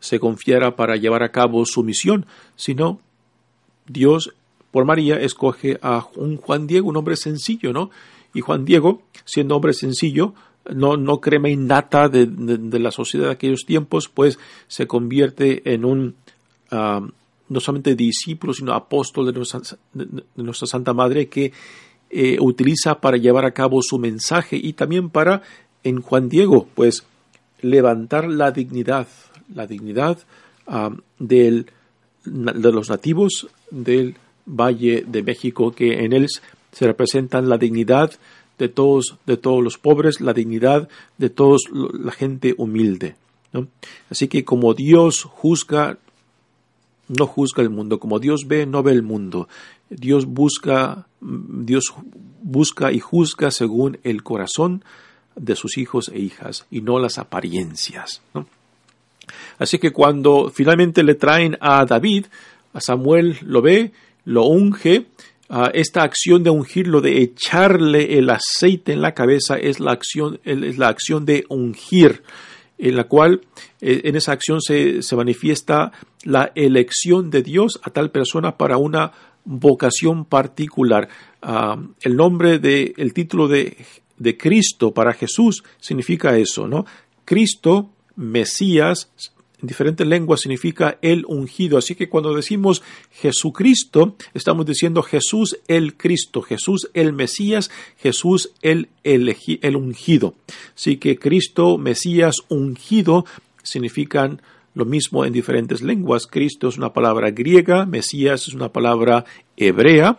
se 0.01 0.21
confiara 0.21 0.77
para 0.77 0.97
llevar 0.97 1.23
a 1.23 1.33
cabo 1.33 1.65
su 1.65 1.83
misión, 1.83 2.27
sino 2.57 3.01
Dios, 3.87 4.35
por 4.71 4.85
María, 4.85 5.21
escoge 5.21 5.79
a 5.83 6.07
un 6.17 6.37
Juan 6.37 6.67
Diego, 6.67 6.89
un 6.89 6.97
hombre 6.97 7.17
sencillo, 7.17 7.73
¿no? 7.73 7.91
Y 8.35 8.41
Juan 8.41 8.65
Diego, 8.65 9.03
siendo 9.25 9.57
hombre 9.57 9.75
sencillo, 9.75 10.35
no, 10.71 10.97
no 10.97 11.21
crema 11.21 11.49
innata 11.49 12.09
de, 12.09 12.27
de, 12.27 12.79
la 12.79 12.91
sociedad 12.91 13.27
de 13.27 13.33
aquellos 13.33 13.65
tiempos, 13.67 14.09
pues 14.09 14.39
se 14.69 14.87
convierte 14.87 15.75
en 15.75 15.85
un 15.85 16.15
no 16.73 17.61
solamente 17.61 17.95
discípulo, 17.95 18.55
sino 18.55 18.73
apóstol 18.73 19.27
de 19.27 19.33
nuestra, 20.37 20.67
Santa 20.67 20.95
Madre 20.95 21.29
que 21.29 21.53
eh, 22.13 22.37
utiliza 22.41 23.01
para 23.01 23.17
llevar 23.17 23.45
a 23.45 23.53
cabo 23.53 23.81
su 23.83 23.99
mensaje 23.99 24.57
y 24.57 24.75
también 24.75 25.11
para, 25.11 25.43
en 25.83 26.01
Juan 26.01 26.29
Diego, 26.29 26.69
pues 26.75 27.05
levantar 27.61 28.29
la 28.29 28.51
dignidad, 28.51 29.09
la 29.55 29.67
dignidad 29.67 30.19
ah, 30.67 30.91
del, 31.19 31.67
de 32.25 32.73
los 32.73 32.91
nativos 32.91 33.49
del 33.71 34.17
Valle 34.47 35.05
de 35.07 35.23
México, 35.23 35.73
que 35.73 36.05
en 36.05 36.13
él 36.13 36.27
se 36.73 36.87
representan 36.87 37.49
la 37.49 37.59
dignidad 37.59 38.13
de 38.59 38.69
todos, 38.69 39.17
de 39.27 39.37
todos 39.37 39.63
los 39.63 39.79
pobres, 39.79 40.21
la 40.21 40.35
dignidad 40.35 40.89
de 41.19 41.31
toda 41.31 41.57
la 41.73 42.13
gente 42.13 42.55
humilde. 42.59 43.17
Así 44.11 44.29
que 44.29 44.45
como 44.45 44.75
Dios 44.75 45.25
juzga 45.25 45.99
no 47.09 47.27
juzga 47.27 47.63
el 47.63 47.71
mundo. 47.71 47.99
Como 47.99 48.19
Dios 48.19 48.47
ve, 48.47 48.67
no 48.67 48.83
ve 48.83 48.93
el 48.93 49.03
mundo. 49.03 49.49
Dios 49.91 50.27
busca, 50.27 51.07
Dios 51.23 51.95
busca 52.43 52.93
y 52.93 53.01
juzga 53.01 53.51
según 53.51 53.99
el 54.03 54.23
corazón 54.23 54.85
de 55.37 55.57
sus 55.57 55.79
hijos 55.79 56.11
e 56.13 56.19
hijas 56.19 56.67
y 56.71 56.81
no 56.81 56.99
las 56.99 57.19
apariencias. 57.19 58.23
Así 59.59 59.79
que 59.79 59.93
cuando 59.93 60.51
finalmente 60.51 61.03
le 61.03 61.15
traen 61.15 61.57
a 61.61 61.85
David, 61.85 62.27
a 62.73 62.81
Samuel 62.81 63.39
lo 63.43 63.63
ve, 63.63 63.93
lo 64.25 64.45
unge, 64.45 65.07
Ah, 65.55 65.71
esta 65.75 66.03
acción 66.03 66.43
de 66.43 66.49
ungirlo, 66.49 67.03
de 67.03 67.21
echarle 67.21 68.17
el 68.17 68.31
aceite 68.31 68.95
en 68.95 69.03
la 69.03 69.13
cabeza, 69.13 69.59
es 69.59 69.81
la 69.81 69.93
acción, 69.93 70.41
es 70.45 70.79
la 70.79 70.89
acción 70.89 71.27
de 71.27 71.45
ungir, 71.51 72.23
en 72.79 72.97
la 72.97 73.05
cual 73.05 73.43
eh, 73.83 74.01
en 74.05 74.17
esa 74.17 74.33
acción 74.33 74.63
se, 74.63 75.03
manifiesta 75.15 75.93
la 76.25 76.53
elección 76.55 77.29
de 77.29 77.43
Dios 77.43 77.79
a 77.83 77.91
tal 77.91 78.11
persona 78.11 78.57
para 78.57 78.79
una 78.79 79.13
vocación 79.45 80.25
particular. 80.25 81.09
Ah, 81.41 81.81
el 82.01 82.17
nombre 82.17 82.59
de, 82.59 82.95
el 82.97 83.13
título 83.13 83.49
de, 83.49 83.77
de 84.19 84.37
Cristo 84.37 84.93
para 84.93 85.13
Jesús 85.13 85.65
significa 85.81 86.37
eso, 86.39 86.69
¿no? 86.69 86.87
Cristo, 87.25 87.91
Mesías, 88.17 89.11
en 89.63 89.69
diferentes 89.69 90.07
lenguas 90.07 90.41
significa 90.41 90.99
el 91.03 91.25
ungido. 91.27 91.79
Así 91.79 91.95
que 91.95 92.09
cuando 92.09 92.35
decimos 92.35 92.83
Jesucristo, 93.13 94.17
estamos 94.35 94.67
diciendo 94.67 95.03
Jesús 95.03 95.59
el 95.69 95.97
Cristo, 95.97 96.43
Jesús 96.43 96.91
el 96.95 97.13
Mesías, 97.13 97.71
Jesús 97.97 98.51
el, 98.61 98.89
el 99.05 99.77
ungido. 99.77 100.35
Así 100.75 100.97
que 100.97 101.17
Cristo, 101.17 101.79
Mesías, 101.79 102.37
ungido 102.49 103.25
significan 103.63 104.43
lo 104.75 104.85
mismo 104.85 105.25
en 105.25 105.33
diferentes 105.33 105.83
lenguas. 105.83 106.27
Cristo 106.27 106.69
es 106.69 106.79
una 106.79 106.93
palabra 106.93 107.31
griega, 107.31 107.87
Mesías 107.87 108.49
es 108.49 108.55
una 108.55 108.71
palabra 108.71 109.25
hebrea. 109.57 110.19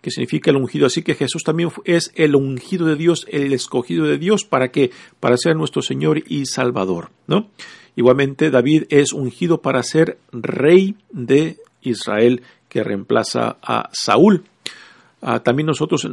que 0.00 0.10
significa 0.10 0.50
el 0.50 0.56
ungido. 0.56 0.86
Así 0.86 1.02
que 1.02 1.14
Jesús 1.14 1.44
también 1.44 1.70
es 1.84 2.12
el 2.14 2.34
ungido 2.34 2.86
de 2.86 2.96
Dios, 2.96 3.26
el 3.30 3.52
escogido 3.52 4.06
de 4.06 4.18
Dios, 4.18 4.44
¿para 4.44 4.70
qué? 4.70 4.90
Para 5.20 5.36
ser 5.36 5.56
nuestro 5.56 5.82
Señor 5.82 6.22
y 6.26 6.46
Salvador, 6.46 7.10
¿no? 7.26 7.48
Igualmente, 7.94 8.50
David 8.50 8.84
es 8.90 9.12
ungido 9.12 9.60
para 9.60 9.82
ser 9.82 10.18
rey 10.32 10.94
de 11.10 11.58
Israel 11.82 12.42
que 12.68 12.84
reemplaza 12.84 13.56
a 13.62 13.90
Saúl. 13.92 14.44
Ah, 15.20 15.40
también 15.40 15.66
nosotros 15.66 16.04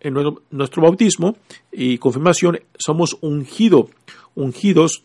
en, 0.00 0.14
nuestro, 0.50 0.82
bautismo 0.82 1.36
y 1.70 1.98
confirmación 1.98 2.60
somos 2.78 3.18
ungidos, 3.20 3.90
ungidos 4.34 5.02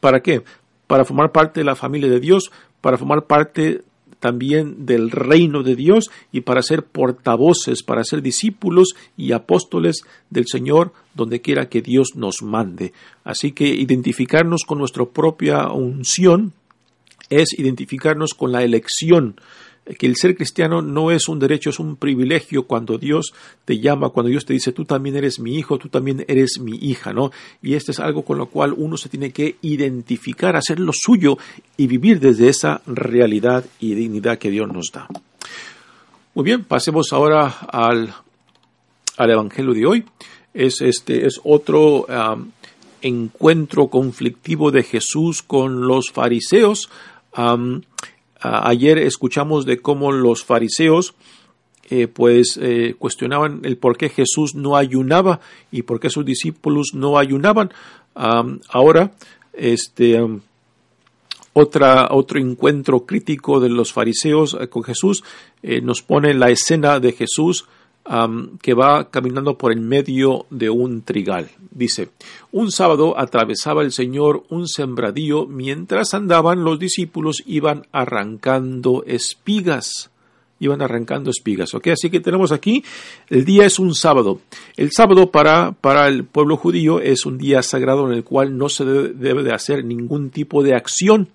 ¿para 0.00 0.20
qué? 0.20 0.42
Para 0.86 1.04
formar 1.04 1.32
parte 1.32 1.60
de 1.60 1.64
la 1.64 1.76
familia 1.76 2.08
de 2.08 2.20
Dios, 2.20 2.50
para 2.80 2.98
formar 2.98 3.26
parte 3.26 3.82
también 4.20 4.86
del 4.86 5.10
reino 5.10 5.62
de 5.62 5.76
Dios 5.76 6.10
y 6.32 6.40
para 6.40 6.62
ser 6.62 6.84
portavoces, 6.84 7.82
para 7.82 8.04
ser 8.04 8.22
discípulos 8.22 8.94
y 9.16 9.32
apóstoles 9.32 10.02
del 10.30 10.46
Señor 10.46 10.92
donde 11.14 11.40
quiera 11.40 11.68
que 11.68 11.82
Dios 11.82 12.10
nos 12.14 12.42
mande. 12.42 12.92
Así 13.24 13.52
que 13.52 13.68
identificarnos 13.68 14.64
con 14.66 14.78
nuestra 14.78 15.04
propia 15.04 15.68
unción 15.68 16.52
es 17.30 17.52
identificarnos 17.58 18.34
con 18.34 18.52
la 18.52 18.62
elección 18.64 19.36
que 19.96 20.06
el 20.06 20.16
ser 20.16 20.36
cristiano 20.36 20.82
no 20.82 21.10
es 21.10 21.28
un 21.28 21.38
derecho, 21.38 21.70
es 21.70 21.78
un 21.78 21.96
privilegio 21.96 22.64
cuando 22.64 22.98
Dios 22.98 23.32
te 23.64 23.78
llama, 23.78 24.10
cuando 24.10 24.30
Dios 24.30 24.44
te 24.44 24.52
dice, 24.52 24.72
tú 24.72 24.84
también 24.84 25.16
eres 25.16 25.38
mi 25.38 25.56
hijo, 25.56 25.78
tú 25.78 25.88
también 25.88 26.24
eres 26.28 26.58
mi 26.60 26.76
hija, 26.76 27.12
¿no? 27.12 27.30
Y 27.62 27.74
este 27.74 27.92
es 27.92 28.00
algo 28.00 28.22
con 28.22 28.38
lo 28.38 28.46
cual 28.46 28.74
uno 28.76 28.96
se 28.96 29.08
tiene 29.08 29.30
que 29.30 29.56
identificar, 29.62 30.56
hacer 30.56 30.78
lo 30.78 30.92
suyo 30.92 31.38
y 31.76 31.86
vivir 31.86 32.20
desde 32.20 32.48
esa 32.48 32.82
realidad 32.86 33.64
y 33.80 33.94
dignidad 33.94 34.38
que 34.38 34.50
Dios 34.50 34.70
nos 34.70 34.92
da. 34.92 35.08
Muy 36.34 36.44
bien, 36.44 36.64
pasemos 36.64 37.12
ahora 37.12 37.46
al, 37.46 38.14
al 39.16 39.30
Evangelio 39.30 39.72
de 39.72 39.86
hoy. 39.86 40.04
Es, 40.54 40.80
este, 40.80 41.26
es 41.26 41.40
otro 41.44 42.06
encuentro 43.00 43.88
conflictivo 43.88 44.70
de 44.70 44.82
Jesús 44.82 45.42
con 45.42 45.86
los 45.86 46.10
fariseos. 46.10 46.90
Ayer 48.40 48.98
escuchamos 48.98 49.66
de 49.66 49.78
cómo 49.78 50.12
los 50.12 50.44
fariseos 50.44 51.14
eh, 51.90 52.06
pues 52.06 52.58
eh, 52.60 52.96
cuestionaban 52.98 53.60
el 53.64 53.78
por 53.78 53.96
qué 53.96 54.10
Jesús 54.10 54.54
no 54.54 54.76
ayunaba 54.76 55.40
y 55.72 55.82
por 55.82 56.00
qué 56.00 56.10
sus 56.10 56.24
discípulos 56.24 56.88
no 56.92 57.18
ayunaban. 57.18 57.72
ahora, 58.14 59.12
este, 59.54 60.20
otra, 61.54 62.08
otro 62.10 62.38
encuentro 62.38 63.06
crítico 63.06 63.58
de 63.58 63.70
los 63.70 63.94
fariseos 63.94 64.56
eh, 64.60 64.68
con 64.68 64.84
Jesús 64.84 65.24
nos 65.82 66.02
pone 66.02 66.34
la 66.34 66.50
escena 66.50 67.00
de 67.00 67.12
Jesús 67.12 67.66
que 68.62 68.74
va 68.74 69.10
caminando 69.10 69.58
por 69.58 69.72
el 69.72 69.80
medio 69.80 70.46
de 70.50 70.70
un 70.70 71.02
trigal. 71.02 71.50
Dice, 71.70 72.08
un 72.52 72.70
sábado 72.70 73.18
atravesaba 73.18 73.82
el 73.82 73.92
Señor 73.92 74.44
un 74.48 74.66
sembradío, 74.66 75.46
mientras 75.46 76.14
andaban 76.14 76.64
los 76.64 76.78
discípulos 76.78 77.42
iban 77.46 77.86
arrancando 77.92 79.04
espigas. 79.06 80.10
Iban 80.60 80.82
arrancando 80.82 81.30
espigas, 81.30 81.72
¿ok? 81.74 81.88
Así 81.88 82.10
que 82.10 82.18
tenemos 82.18 82.50
aquí, 82.50 82.82
el 83.28 83.44
día 83.44 83.64
es 83.64 83.78
un 83.78 83.94
sábado. 83.94 84.40
El 84.76 84.90
sábado 84.90 85.30
para, 85.30 85.70
para 85.72 86.08
el 86.08 86.24
pueblo 86.24 86.56
judío 86.56 87.00
es 87.00 87.26
un 87.26 87.38
día 87.38 87.62
sagrado 87.62 88.08
en 88.08 88.14
el 88.14 88.24
cual 88.24 88.56
no 88.56 88.68
se 88.68 88.84
debe 88.84 89.44
de 89.44 89.52
hacer 89.52 89.84
ningún 89.84 90.30
tipo 90.30 90.64
de 90.64 90.74
acción 90.74 91.28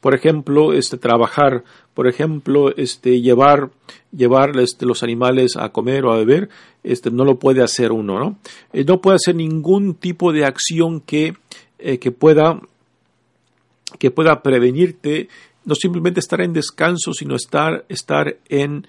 por 0.00 0.14
ejemplo, 0.14 0.72
este, 0.72 0.98
trabajar, 0.98 1.62
por 1.94 2.08
ejemplo, 2.08 2.74
este, 2.76 3.20
llevar, 3.20 3.70
llevar 4.10 4.58
este, 4.58 4.84
los 4.84 5.02
animales 5.02 5.56
a 5.56 5.68
comer 5.68 6.04
o 6.04 6.12
a 6.12 6.16
beber, 6.16 6.48
este, 6.82 7.10
no 7.10 7.24
lo 7.24 7.38
puede 7.38 7.62
hacer 7.62 7.92
uno, 7.92 8.18
¿no? 8.18 8.38
Eh, 8.72 8.84
no 8.84 9.00
puede 9.00 9.16
hacer 9.16 9.36
ningún 9.36 9.94
tipo 9.94 10.32
de 10.32 10.44
acción 10.44 11.00
que, 11.00 11.34
eh, 11.78 11.98
que 11.98 12.10
pueda 12.10 12.60
que 13.98 14.10
pueda 14.10 14.42
prevenirte 14.42 15.28
no 15.64 15.74
simplemente 15.74 16.20
estar 16.20 16.40
en 16.40 16.52
descanso, 16.52 17.12
sino 17.12 17.36
estar, 17.36 17.84
estar 17.88 18.36
en, 18.48 18.86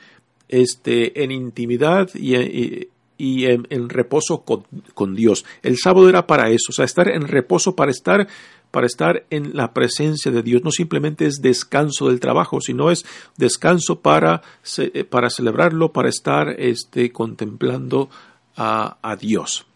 este, 0.48 1.24
en 1.24 1.32
intimidad 1.32 2.10
y, 2.16 2.88
y, 3.18 3.46
en, 3.46 3.90
reposo 3.90 4.44
con, 4.44 4.64
con, 4.94 5.14
Dios. 5.14 5.46
El 5.62 5.78
sábado 5.78 6.10
era 6.10 6.26
para 6.26 6.50
eso, 6.50 6.70
o 6.70 6.74
sea, 6.74 6.86
estar 6.86 7.10
en 7.10 7.28
reposo 7.28 7.76
para 7.76 7.92
estar 7.92 8.28
para 8.74 8.88
estar 8.88 9.28
en 9.30 9.56
la 9.56 9.72
presencia 9.72 10.32
de 10.32 10.42
Dios. 10.42 10.64
No 10.64 10.72
simplemente 10.72 11.28
es 11.28 11.44
descanso 11.44 12.10
del 12.10 12.20
trabajo, 12.20 12.60
sino 12.60 12.90
es 12.90 13.06
descanso 13.38 14.00
para, 14.00 14.42
eh, 14.80 15.04
para 15.04 15.30
celebrarlo, 15.30 15.94
para 15.94 16.10
estar 16.10 16.50
este, 16.58 17.12
contemplando 17.12 18.10
a, 18.58 19.16
Dios. 19.22 19.68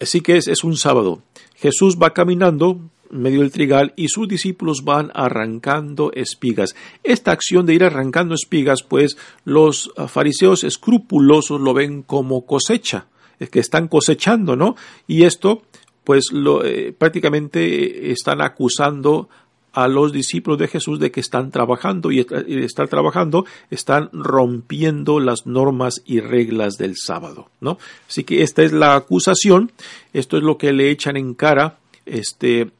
Así 0.00 0.22
que 0.22 0.38
es, 0.38 0.48
es 0.48 0.64
un 0.64 0.78
sábado. 0.78 1.20
Jesús 1.54 1.98
va 2.02 2.14
caminando 2.14 2.80
en 3.12 3.20
medio 3.20 3.40
del 3.40 3.52
trigal 3.52 3.92
y 3.94 4.08
sus 4.08 4.26
discípulos 4.26 4.84
van 4.84 5.10
arrancando 5.12 6.12
espigas. 6.14 6.74
Esta 7.04 7.30
acción 7.30 7.66
de 7.66 7.74
ir 7.74 7.84
arrancando 7.84 8.34
espigas, 8.34 8.82
pues 8.82 9.18
los 9.44 9.90
fariseos 10.08 10.64
escrupulosos 10.64 11.60
lo 11.60 11.74
ven 11.74 12.02
como 12.02 12.46
cosecha, 12.46 13.06
es 13.38 13.50
que 13.50 13.60
están 13.60 13.86
cosechando, 13.86 14.56
¿no? 14.56 14.76
Y 15.06 15.24
esto 15.24 15.62
pues 16.08 16.30
eh, 16.64 16.94
prácticamente 16.96 18.10
están 18.12 18.40
acusando 18.40 19.28
a 19.74 19.88
los 19.88 20.10
discípulos 20.10 20.58
de 20.58 20.66
Jesús 20.66 20.98
de 20.98 21.10
que 21.10 21.20
están 21.20 21.50
trabajando 21.50 22.10
y, 22.10 22.20
estar 22.20 22.88
trabajando 22.88 23.44
están 23.70 24.08
rompiendo 24.14 25.20
las 25.20 25.46
normas 25.46 26.00
y 26.06 26.20
reglas 26.20 26.78
del 26.78 26.94
sábado, 26.96 27.50
¿no? 27.60 27.76
Así 28.08 28.24
que 28.24 28.42
esta 28.42 28.62
es 28.62 28.72
la 28.72 28.96
acusación, 28.96 29.70
esto 30.14 30.38
es 30.38 30.42
lo 30.44 30.56
que 30.56 30.72
le 30.72 30.90
echan 30.90 31.18
en 31.18 31.34
cara, 31.34 31.76
este, 32.06 32.70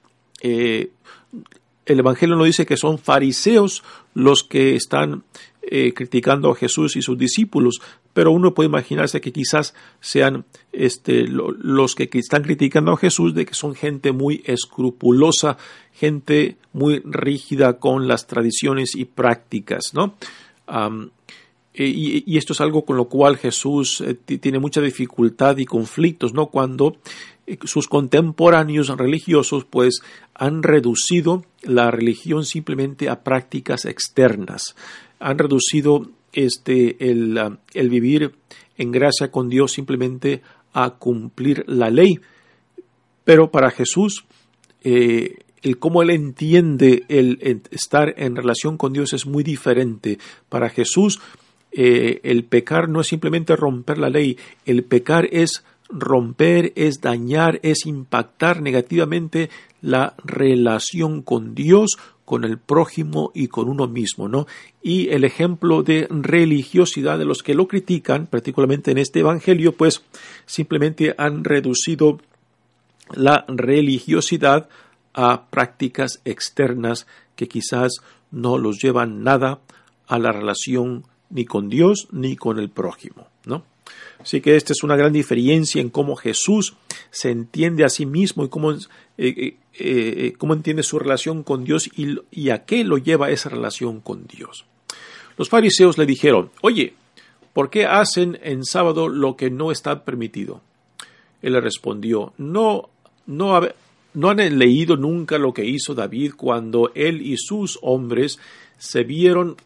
eh, 0.41 0.89
el 1.85 1.99
Evangelio 1.99 2.35
no 2.35 2.45
dice 2.45 2.65
que 2.65 2.79
son 2.79 2.99
fariseos 2.99 3.85
los 4.15 4.43
que 4.43 4.75
están 4.75 5.23
eh, 5.71 5.93
criticando 5.93 6.51
a 6.51 6.57
Jesús 6.57 6.97
y 6.97 7.03
sus 7.03 7.19
discípulos, 7.19 7.83
pero 8.19 8.33
uno 8.33 8.53
puede 8.53 8.69
imaginarse 8.69 9.21
que 9.21 9.31
quizás 9.31 9.75
sean 10.01 10.45
este, 10.73 11.29
los 11.29 11.95
que 11.95 12.11
están 12.15 12.43
criticando 12.43 12.91
a 12.91 12.97
Jesús 12.97 13.33
de 13.33 13.47
que 13.47 13.55
son 13.55 13.77
gente 13.77 14.11
muy 14.11 14.43
escrupulosa, 14.45 15.57
gente 15.93 16.57
muy 16.73 17.01
rígida 17.05 17.79
con 17.79 18.09
las 18.09 18.27
tradiciones 18.27 18.97
y 18.97 19.05
prácticas, 19.05 19.95
¿no? 19.95 20.17
y, 21.73 22.37
esto 22.37 22.55
es 22.55 22.61
algo 22.61 22.85
con 22.85 22.97
lo 22.97 23.05
cual 23.05 23.37
Jesús 23.37 24.01
eh, 24.01 24.15
tiene 24.15 24.59
mucha 24.59 24.81
dificultad 24.81 25.57
y 25.59 25.65
conflictos, 25.65 26.35
¿no? 26.35 26.47
Cuando 26.47 26.97
eh, 27.47 27.57
sus 27.63 27.87
contemporáneos 27.87 28.89
religiosos 28.89 29.65
pues 29.65 30.01
han 30.35 30.65
reducido 30.65 31.45
la 31.63 31.93
religión 31.93 32.45
simplemente 32.45 33.09
a 33.09 33.23
prácticas 33.23 33.85
externas 33.85 34.75
han 35.21 35.39
reducido 35.39 36.11
este, 36.33 37.11
el, 37.11 37.59
el 37.75 37.89
vivir 37.89 38.33
en 38.77 38.93
gracia 38.93 39.31
con 39.31 39.49
Dios 39.49 39.73
simplemente 39.73 40.43
a 40.73 40.91
cumplir 40.91 41.65
la 41.67 41.91
ley. 41.91 42.21
Pero 43.25 43.51
para 43.51 43.71
Jesús, 43.71 44.25
eh, 44.83 45.39
el 45.63 45.79
cómo 45.79 46.03
él 46.03 46.11
entiende 46.11 47.05
el, 47.09 47.63
estar 47.71 48.15
en 48.17 48.37
relación 48.37 48.77
con 48.77 48.93
Dios 48.93 49.13
es 49.13 49.27
muy 49.27 49.43
diferente. 49.43 50.19
Para 50.49 50.71
Jesús, 50.71 51.21
eh, 51.73 52.21
el 52.23 52.45
pecar 52.45 52.89
no 52.89 53.01
es 53.01 53.09
simplemente 53.09 53.57
romper 53.57 53.99
la 53.99 54.09
ley, 54.09 54.39
el 54.65 54.85
pecar 54.85 55.29
es 55.31 55.65
romper, 55.91 56.73
es 56.77 57.01
dañar, 57.01 57.61
es 57.63 57.87
impactar 57.87 58.63
negativamente 58.63 59.51
la 59.81 60.15
relación 60.25 61.23
con 61.23 61.55
Dios, 61.55 61.99
con 62.29 62.45
el 62.45 62.59
prójimo 62.59 63.33
y 63.35 63.49
con 63.49 63.71
uno 63.71 63.89
mismo, 63.89 64.29
¿no? 64.29 64.47
Y 64.83 65.09
el 65.09 65.25
ejemplo 65.25 65.83
de 65.83 66.07
religiosidad 66.11 67.17
de 67.19 67.25
los 67.25 67.43
que 67.43 67.55
lo 67.55 67.67
critican, 67.67 68.27
particularmente 68.27 68.91
en 68.91 68.99
este 68.99 69.21
evangelio, 69.21 69.73
pues 69.73 70.03
simplemente 70.45 71.15
han 71.17 71.43
reducido 71.43 72.21
la 73.15 73.47
religiosidad 73.49 74.69
a 75.15 75.47
prácticas 75.47 76.21
externas 76.27 77.07
que 77.35 77.49
quizás 77.49 77.93
no 78.31 78.59
los 78.59 78.77
llevan 78.79 79.25
nada 79.25 79.61
a 80.07 80.19
la 80.19 80.31
relación 80.31 81.05
ni 81.31 81.47
con 81.47 81.71
Dios 81.71 82.09
ni 82.13 82.37
con 82.37 82.59
el 82.59 82.69
prójimo, 82.69 83.29
¿no? 83.47 83.65
Así 84.21 84.41
que 84.41 84.57
esta 84.57 84.73
es 84.73 84.83
una 84.83 84.97
gran 84.97 85.13
diferencia 85.13 85.81
en 85.81 85.91
cómo 85.91 86.17
Jesús 86.17 86.77
se 87.11 87.31
entiende 87.31 87.85
a 87.85 87.89
sí 87.89 88.05
mismo 88.05 88.45
y 88.45 88.49
cómo, 88.49 88.73
eh, 88.73 88.79
eh, 89.17 89.57
eh, 89.75 90.33
cómo 90.37 90.55
entiende 90.55 90.83
su 90.83 90.99
relación 90.99 91.45
con 91.45 91.65
Dios 91.65 91.89
y, 91.95 92.51
a 92.51 92.65
qué 92.65 92.85
lo 92.85 92.99
lleva 92.99 93.31
esa 93.31 93.49
relación 93.49 94.01
con 94.01 94.27
Dios. 94.27 94.65
Los 95.37 95.49
fariseos 95.49 95.99
le 95.99 96.07
dijeron, 96.07 96.51
oye, 96.63 96.95
¿por 97.53 97.71
qué 97.71 97.87
hacen 97.87 98.39
en 98.43 98.65
sábado 98.65 99.09
lo 99.09 99.37
que 99.37 99.51
no 99.51 99.71
está 99.71 100.05
permitido? 100.05 100.63
Él 101.41 101.53
le 101.53 101.61
respondió, 101.61 102.33
no, 102.39 102.91
no 103.27 103.55
han 104.31 104.59
leído 104.59 104.97
nunca 104.97 105.39
lo 105.39 105.55
que 105.55 105.65
hizo 105.65 105.95
David 105.95 106.33
cuando 106.37 106.91
él 106.97 107.23
y 107.23 107.37
sus 107.37 107.79
hombres 107.83 108.41
se 108.79 109.05
vieron 109.05 109.57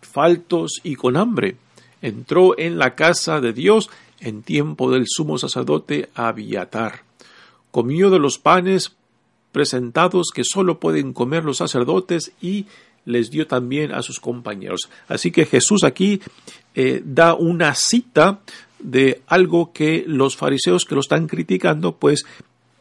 faltos 0.00 0.80
y 0.82 0.94
con 0.94 1.18
hambre 1.18 1.56
entró 2.04 2.58
en 2.58 2.78
la 2.78 2.94
casa 2.94 3.40
de 3.40 3.52
Dios 3.52 3.90
en 4.20 4.42
tiempo 4.42 4.90
del 4.90 5.06
sumo 5.08 5.38
sacerdote 5.38 6.10
Abiatar. 6.14 7.02
Comió 7.70 8.10
de 8.10 8.18
los 8.18 8.38
panes 8.38 8.92
presentados 9.52 10.28
que 10.34 10.42
sólo 10.44 10.78
pueden 10.78 11.12
comer 11.12 11.44
los 11.44 11.58
sacerdotes 11.58 12.32
y 12.40 12.66
les 13.06 13.30
dio 13.30 13.46
también 13.46 13.92
a 13.92 14.02
sus 14.02 14.20
compañeros. 14.20 14.90
Así 15.08 15.30
que 15.30 15.46
Jesús 15.46 15.84
aquí 15.84 16.20
eh, 16.74 17.02
da 17.04 17.34
una 17.34 17.74
cita 17.74 18.40
de 18.78 19.22
algo 19.26 19.72
que 19.72 20.04
los 20.06 20.36
fariseos 20.36 20.84
que 20.84 20.94
lo 20.94 21.00
están 21.00 21.26
criticando, 21.26 21.96
pues 21.96 22.24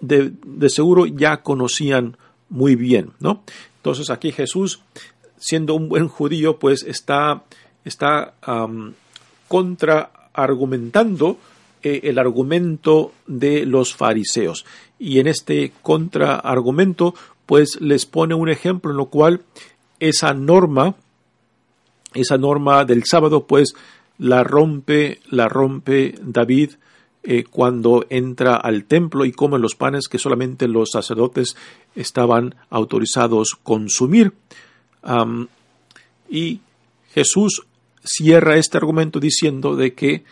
de, 0.01 0.33
seguro 0.67 1.05
ya 1.05 1.43
conocían 1.43 2.17
muy 2.49 2.75
bien, 2.75 3.11
¿no? 3.19 3.43
Entonces 3.77 4.09
aquí 4.09 4.31
Jesús, 4.31 4.81
siendo 5.37 5.75
un 5.75 5.87
buen 5.87 6.07
judío, 6.09 6.59
pues 6.59 6.83
está, 6.83 7.43
está 7.85 8.33
contraargumentando 9.53 11.37
eh, 11.83 11.99
el 12.05 12.17
argumento 12.17 13.11
de 13.27 13.67
los 13.67 13.93
fariseos. 13.93 14.65
Y 14.97 15.19
en 15.19 15.27
este 15.27 15.73
contraargumento, 15.83 17.13
pues 17.45 17.79
les 17.79 18.07
pone 18.07 18.33
un 18.33 18.49
ejemplo 18.49 18.89
en 18.89 18.97
lo 18.97 19.05
cual 19.05 19.41
esa 19.99 20.33
norma, 20.33 20.95
esa 22.15 22.39
norma 22.39 22.83
del 22.83 23.03
sábado, 23.05 23.45
pues 23.45 23.75
la 24.17 24.43
rompe, 24.43 25.19
la 25.29 25.47
rompe 25.49 26.15
David 26.23 26.71
eh, 27.21 27.43
cuando 27.43 28.07
entra 28.09 28.55
al 28.55 28.85
templo 28.85 29.23
y 29.23 29.33
come 29.33 29.59
los 29.59 29.75
panes 29.75 30.07
que 30.07 30.17
solamente 30.17 30.67
los 30.67 30.89
sacerdotes 30.89 31.55
estaban 31.93 32.55
autorizados 32.71 33.49
consumir. 33.61 34.33
y 36.27 36.59
Jesús 37.13 37.67
cierra 38.03 38.57
este 38.57 38.77
argumento 38.77 39.19
diciendo 39.19 39.75
de 39.75 39.93
que 39.93 40.23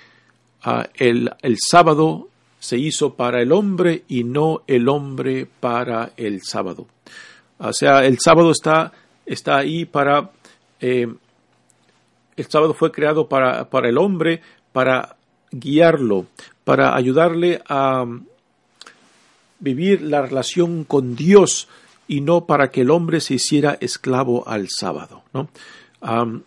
ah, 0.63 0.87
el, 0.95 1.31
el, 1.41 1.57
sábado 1.59 2.29
se 2.59 2.77
hizo 2.77 3.15
para 3.15 3.41
el 3.41 3.51
hombre 3.51 4.03
y 4.07 4.23
no 4.23 4.61
el 4.67 4.89
hombre 4.89 5.47
para 5.59 6.11
el 6.17 6.41
sábado. 6.43 6.87
O 7.57 7.73
sea, 7.73 8.05
el 8.05 8.19
sábado 8.19 8.51
está, 8.51 8.91
está 9.25 9.57
ahí 9.57 9.85
para... 9.85 10.31
Eh, 10.79 11.07
el 12.37 12.45
sábado 12.45 12.73
fue 12.73 12.91
creado 12.91 13.27
para, 13.27 13.69
para 13.69 13.89
el 13.89 13.97
hombre, 13.97 14.41
para 14.71 15.15
guiarlo, 15.51 16.25
para 16.63 16.95
ayudarle 16.95 17.61
a 17.67 18.05
vivir 19.59 20.01
la 20.01 20.23
relación 20.23 20.83
con 20.83 21.15
Dios 21.15 21.67
y 22.07 22.21
no 22.21 22.45
para 22.45 22.71
que 22.71 22.81
el 22.81 22.89
hombre 22.89 23.21
se 23.21 23.35
hiciera 23.35 23.77
esclavo 23.79 24.47
al 24.47 24.67
sábado. 24.69 25.23
¿no? 25.33 25.49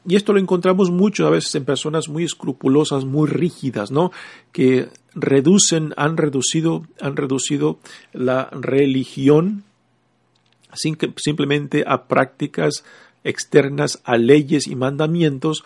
Y 0.07 0.17
esto 0.17 0.33
lo 0.33 0.41
encontramos 0.41 0.91
mucho 0.91 1.27
a 1.27 1.31
veces 1.31 1.55
en 1.55 1.65
personas 1.65 2.09
muy 2.09 2.25
escrupulosas, 2.25 3.05
muy 3.05 3.29
rígidas, 3.29 3.93
¿no? 3.93 4.11
Que 4.51 4.89
reducen, 5.15 5.95
han 5.97 6.17
reducido, 6.17 6.85
han 7.01 7.17
reducido 7.17 7.79
la 8.13 8.49
religión 8.51 9.63
simplemente 10.75 11.85
a 11.87 12.05
prácticas 12.09 12.85
externas, 13.23 14.01
a 14.05 14.17
leyes 14.17 14.67
y 14.67 14.75
mandamientos 14.75 15.65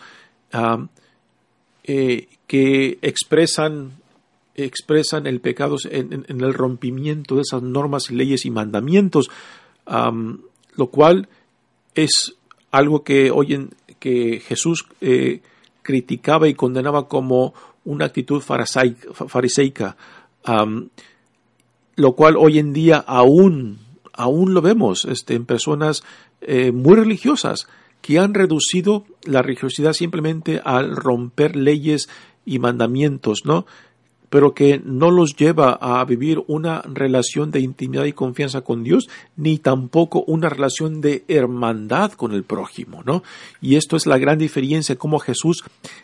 eh, 1.83 2.27
que 2.45 2.99
expresan 3.01 3.93
expresan 4.55 5.25
el 5.25 5.39
pecado 5.39 5.77
en, 5.89 6.25
el 6.27 6.53
rompimiento 6.53 7.35
de 7.35 7.41
esas 7.43 7.61
normas, 7.61 8.11
leyes 8.11 8.45
y 8.45 8.51
mandamientos, 8.51 9.29
lo 9.85 10.87
cual 10.87 11.29
es 11.95 12.35
algo 12.71 13.03
que 13.03 13.31
hoy 13.31 13.53
en, 13.53 13.69
que 13.99 14.39
Jesús 14.39 14.87
eh, 15.01 15.41
criticaba 15.81 16.47
y 16.47 16.53
condenaba 16.53 17.07
como 17.07 17.53
una 17.85 18.05
actitud 18.05 18.41
fariseica, 18.41 19.97
lo 21.95 22.15
cual 22.15 22.35
hoy 22.37 22.59
en 22.59 22.73
día 22.73 22.97
aún, 22.97 23.79
aún 24.13 24.53
lo 24.53 24.61
vemos 24.61 25.05
este, 25.05 25.35
en 25.35 25.45
personas 25.45 26.03
eh, 26.41 26.71
muy 26.71 26.95
religiosas 26.95 27.67
que 28.01 28.19
han 28.19 28.33
reducido 28.33 29.05
la 29.23 29.41
religiosidad 29.41 29.93
simplemente 29.93 30.61
al 30.63 30.95
romper 30.95 31.55
leyes 31.55 32.09
y 32.45 32.59
mandamientos, 32.59 33.41
¿no? 33.45 33.65
Pero 34.29 34.53
que 34.53 34.81
no 34.83 35.11
los 35.11 35.35
lleva 35.35 35.73
a 35.73 36.03
vivir 36.05 36.43
una 36.47 36.81
relación 36.81 37.51
de 37.51 37.59
intimidad 37.59 38.05
y 38.05 38.13
confianza 38.13 38.61
con 38.61 38.83
Dios, 38.83 39.09
ni 39.35 39.57
tampoco 39.57 40.23
una 40.27 40.49
relación 40.49 41.01
de 41.01 41.23
hermandad 41.27 42.11
con 42.13 42.33
el 42.33 42.43
prójimo, 42.43 43.03
¿no? 43.05 43.23
Y 43.61 43.75
esto 43.75 43.97
es 43.97 44.05
la 44.05 44.17
gran 44.17 44.37
diferencia, 44.37 44.95
cómo 44.95 45.19
Jesús 45.19 45.63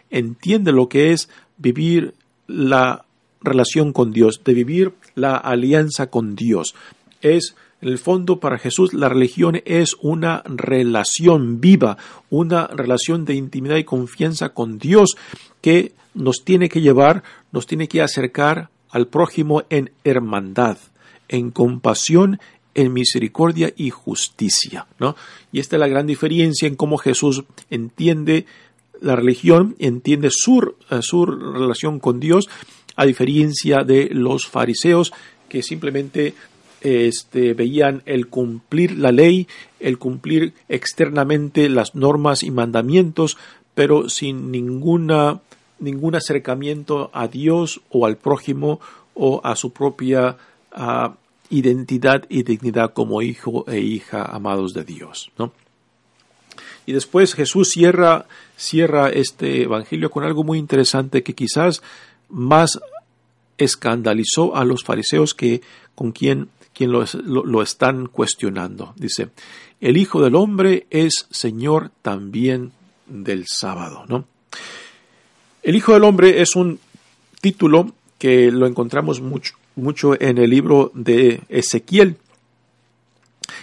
entiende 0.09 0.71
lo 0.71 0.89
que 0.89 1.11
es 1.11 1.29
vivir 1.57 2.13
la 2.47 3.05
relación 3.41 3.93
con 3.93 4.11
Dios, 4.11 4.41
de 4.43 4.53
vivir 4.53 4.93
la 5.13 5.35
alianza 5.37 6.07
con 6.07 6.35
Dios. 6.35 6.75
Es 7.21 7.55
en 7.81 7.89
el 7.89 7.97
fondo, 7.99 8.39
para 8.39 8.57
Jesús, 8.57 8.93
la 8.93 9.09
religión 9.09 9.61
es 9.65 9.95
una 10.01 10.41
relación 10.45 11.59
viva, 11.61 11.97
una 12.29 12.67
relación 12.67 13.25
de 13.25 13.35
intimidad 13.35 13.75
y 13.75 13.83
confianza 13.83 14.49
con 14.49 14.79
Dios 14.79 15.15
que 15.61 15.91
nos 16.15 16.43
tiene 16.43 16.69
que 16.69 16.81
llevar, 16.81 17.23
nos 17.51 17.67
tiene 17.67 17.87
que 17.87 18.01
acercar 18.01 18.69
al 18.89 19.07
prójimo 19.07 19.63
en 19.69 19.91
hermandad, 20.03 20.77
en 21.27 21.51
compasión, 21.51 22.39
en 22.73 22.93
misericordia 22.93 23.73
y 23.75 23.89
justicia. 23.89 24.87
¿no? 24.99 25.15
Y 25.51 25.59
esta 25.59 25.75
es 25.75 25.79
la 25.79 25.87
gran 25.87 26.07
diferencia 26.07 26.67
en 26.67 26.75
cómo 26.75 26.97
Jesús 26.97 27.43
entiende 27.69 28.45
la 29.01 29.15
religión, 29.15 29.75
entiende 29.79 30.29
su, 30.31 30.75
eh, 30.89 30.99
su 31.01 31.25
relación 31.25 31.99
con 31.99 32.19
Dios, 32.19 32.49
a 32.95 33.05
diferencia 33.05 33.83
de 33.83 34.09
los 34.11 34.47
fariseos 34.47 35.13
que 35.49 35.61
simplemente 35.61 36.33
este, 36.81 37.53
veían 37.53 38.03
el 38.05 38.27
cumplir 38.27 38.97
la 38.97 39.11
ley, 39.11 39.47
el 39.79 39.97
cumplir 39.97 40.53
externamente 40.69 41.67
las 41.67 41.95
normas 41.95 42.43
y 42.43 42.51
mandamientos, 42.51 43.37
pero 43.73 44.07
sin 44.09 44.51
ninguna 44.51 45.41
ningún 45.85 46.15
acercamiento 46.15 47.09
a 47.13 47.27
Dios 47.27 47.81
o 47.89 48.05
al 48.05 48.17
prójimo 48.17 48.79
o 49.13 49.39
a 49.43 49.55
su 49.55 49.71
propia 49.71 50.37
identidad 51.49 52.25
y 52.27 52.43
dignidad 52.43 52.93
como 52.93 53.21
hijo 53.21 53.63
e 53.67 53.79
hija 53.79 54.23
amados 54.23 54.73
de 54.73 54.83
Dios. 54.83 55.31
¿no? 55.37 55.53
Y 56.85 56.93
después 56.93 57.33
Jesús 57.33 57.69
cierra, 57.69 58.25
cierra 58.57 59.09
este 59.09 59.63
Evangelio 59.63 60.11
con 60.11 60.23
algo 60.23 60.43
muy 60.43 60.57
interesante 60.57 61.23
que 61.23 61.33
quizás 61.33 61.81
más 62.29 62.79
escandalizó 63.57 64.55
a 64.55 64.65
los 64.65 64.83
fariseos 64.83 65.33
que 65.33 65.61
con 65.95 66.11
quien, 66.11 66.49
quien 66.73 66.91
lo, 66.91 67.05
lo 67.23 67.61
están 67.61 68.07
cuestionando. 68.07 68.93
Dice, 68.97 69.29
el 69.79 69.97
Hijo 69.97 70.21
del 70.21 70.35
Hombre 70.35 70.87
es 70.89 71.27
Señor 71.31 71.91
también 72.01 72.73
del 73.07 73.45
sábado. 73.47 74.03
¿no? 74.07 74.25
El 75.65 75.75
Hijo 75.75 75.93
del 75.95 76.03
Hombre 76.03 76.43
es 76.43 76.55
un 76.55 76.79
título 77.41 77.91
que 78.19 78.51
lo 78.51 78.67
encontramos 78.67 79.19
mucho, 79.19 79.55
mucho 79.75 80.13
en 80.21 80.37
el 80.37 80.51
libro 80.51 80.91
de 80.93 81.41
Ezequiel 81.49 82.17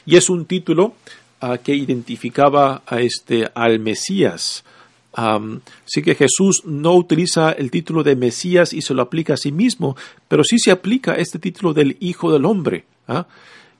y 0.05 0.17
es 0.17 0.29
un 0.29 0.47
título 0.47 0.97
uh, 1.43 1.59
que 1.63 1.77
identificaba 1.77 2.83
a 2.87 3.01
este, 3.01 3.49
al 3.55 3.79
Mesías. 3.79 4.65
Así 5.13 6.03
que 6.03 6.17
Jesús 6.17 6.65
no 6.65 6.95
utiliza 6.95 7.53
el 7.53 7.71
título 7.71 8.03
de 8.03 8.17
Mesías 8.17 8.73
y 8.73 8.83
se 8.83 8.95
lo 8.95 9.03
aplica 9.03 9.35
a 9.35 9.37
sí 9.37 9.53
mismo, 9.53 9.97
pero 10.27 10.43
sí 10.43 10.59
se 10.59 10.73
aplica 10.73 11.15
este 11.15 11.39
título 11.39 11.73
del 11.73 11.99
Hijo 12.01 12.33
del 12.33 12.47
Hombre. 12.47 12.85
¿ah? 13.07 13.29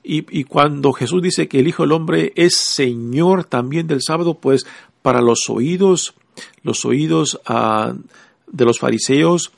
Y, 0.01 0.45
cuando 0.45 0.93
Jesús 0.93 1.21
dice 1.21 1.49
que 1.49 1.59
el 1.59 1.67
Hijo 1.67 1.83
del 1.83 1.91
Hombre 1.91 2.31
es 2.37 2.55
Señor 2.55 3.43
también 3.43 3.85
del 3.85 4.01
sábado, 4.01 4.35
pues 4.35 4.65
para 5.01 5.21
los 5.21 5.49
oídos, 5.49 6.13
los 6.63 6.85
oídos 6.85 7.39
ah, 7.45 7.93
de 8.47 8.65
los 8.65 8.79
fariseos, 8.79 9.51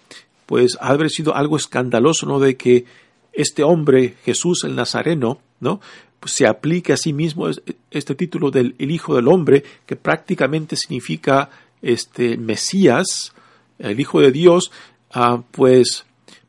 pues 0.46 0.78
ha 0.80 0.90
haber 0.90 1.10
sido 1.10 1.36
algo 1.36 1.58
escandaloso, 1.58 2.26
¿no? 2.26 2.40
De 2.40 2.56
que 2.56 2.86
este 3.34 3.64
hombre, 3.64 4.16
Jesús 4.24 4.64
el 4.64 4.76
Nazareno, 4.76 5.40
¿no? 5.60 5.82
Pues 6.20 6.34
se 6.34 6.48
aplique 6.48 6.94
a 6.94 6.98
sí 6.98 7.14
mismo 7.14 7.48
este 7.92 8.16
título 8.16 8.52
del 8.52 8.76
el 8.80 8.92
Hijo 8.92 9.16
del 9.16 9.28
Hombre, 9.28 9.64
que 9.86 9.96
prácticamente 9.96 10.76
significa 10.76 11.50
este 11.82 12.38
Mesías, 12.38 13.34
el 13.80 14.00
Hijo 14.00 14.22
de 14.22 14.32
Dios, 14.32 14.72
ah, 15.12 15.42
pues 15.52 16.06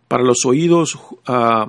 para 0.08 0.22
los 0.22 0.44
oídos 0.44 0.98
ah, 1.26 1.68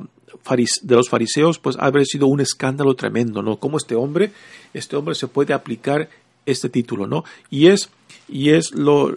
de 0.82 0.96
los 0.96 1.10
fariseos, 1.10 1.60
pues 1.60 1.76
ha 1.80 1.92
sido 2.06 2.28
un 2.28 2.40
escándalo 2.40 2.96
tremendo, 2.96 3.42
¿no? 3.42 3.58
Cómo 3.58 3.78
este 3.78 3.96
hombre, 3.96 4.32
este 4.74 4.96
hombre 4.96 5.16
se 5.16 5.28
puede 5.28 5.54
aplicar 5.54 6.10
este 6.48 6.70
título, 6.70 7.06
¿no? 7.06 7.24
Y 7.52 7.68
es, 7.68 7.92
y 8.28 8.50
es 8.50 8.74
lo, 8.74 9.14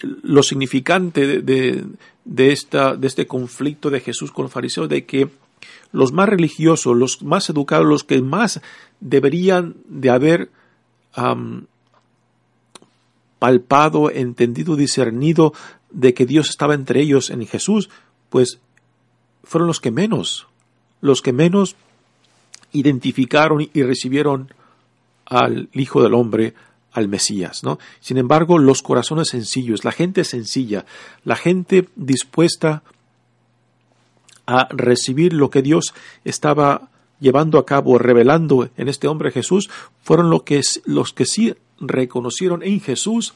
lo 0.00 0.42
significante 0.42 1.42
de, 1.42 1.84
de, 2.24 2.52
esta, 2.52 2.96
de 2.96 3.06
este 3.08 3.26
conflicto 3.26 3.90
de 3.90 4.00
Jesús 4.00 4.30
con 4.30 4.44
los 4.44 4.52
fariseos, 4.52 4.88
de 4.88 5.04
que 5.04 5.28
los 5.92 6.12
más 6.12 6.28
religiosos, 6.28 6.96
los 6.96 7.22
más 7.22 7.48
educados, 7.50 7.86
los 7.86 8.04
que 8.04 8.20
más 8.22 8.60
deberían 9.00 9.76
de 9.88 10.10
haber 10.10 10.50
palpado, 13.38 14.10
entendido, 14.10 14.76
discernido 14.76 15.52
de 15.90 16.14
que 16.14 16.26
Dios 16.26 16.50
estaba 16.50 16.74
entre 16.74 17.00
ellos 17.00 17.30
en 17.30 17.46
Jesús, 17.46 17.88
pues 18.28 18.58
fueron 19.44 19.68
los 19.68 19.80
que 19.80 19.90
menos, 19.90 20.46
los 21.00 21.22
que 21.22 21.32
menos 21.32 21.76
identificaron 22.72 23.68
y 23.72 23.82
recibieron 23.82 24.52
al 25.26 25.68
Hijo 25.72 26.02
del 26.02 26.14
Hombre, 26.14 26.54
al 26.92 27.08
Mesías, 27.08 27.62
¿no? 27.62 27.78
Sin 28.00 28.16
embargo, 28.16 28.58
los 28.58 28.82
corazones 28.82 29.28
sencillos, 29.28 29.84
la 29.84 29.92
gente 29.92 30.24
sencilla, 30.24 30.86
la 31.24 31.36
gente 31.36 31.88
dispuesta 31.94 32.82
a 34.46 34.68
recibir 34.70 35.32
lo 35.32 35.50
que 35.50 35.60
Dios 35.60 35.92
estaba 36.24 36.88
llevando 37.20 37.58
a 37.58 37.66
cabo, 37.66 37.98
revelando 37.98 38.70
en 38.76 38.88
este 38.88 39.08
hombre 39.08 39.30
Jesús, 39.30 39.68
fueron 40.02 40.30
los 40.30 40.44
que, 40.44 40.60
los 40.84 41.12
que 41.12 41.26
sí 41.26 41.54
reconocieron 41.80 42.62
en 42.62 42.80
Jesús 42.80 43.34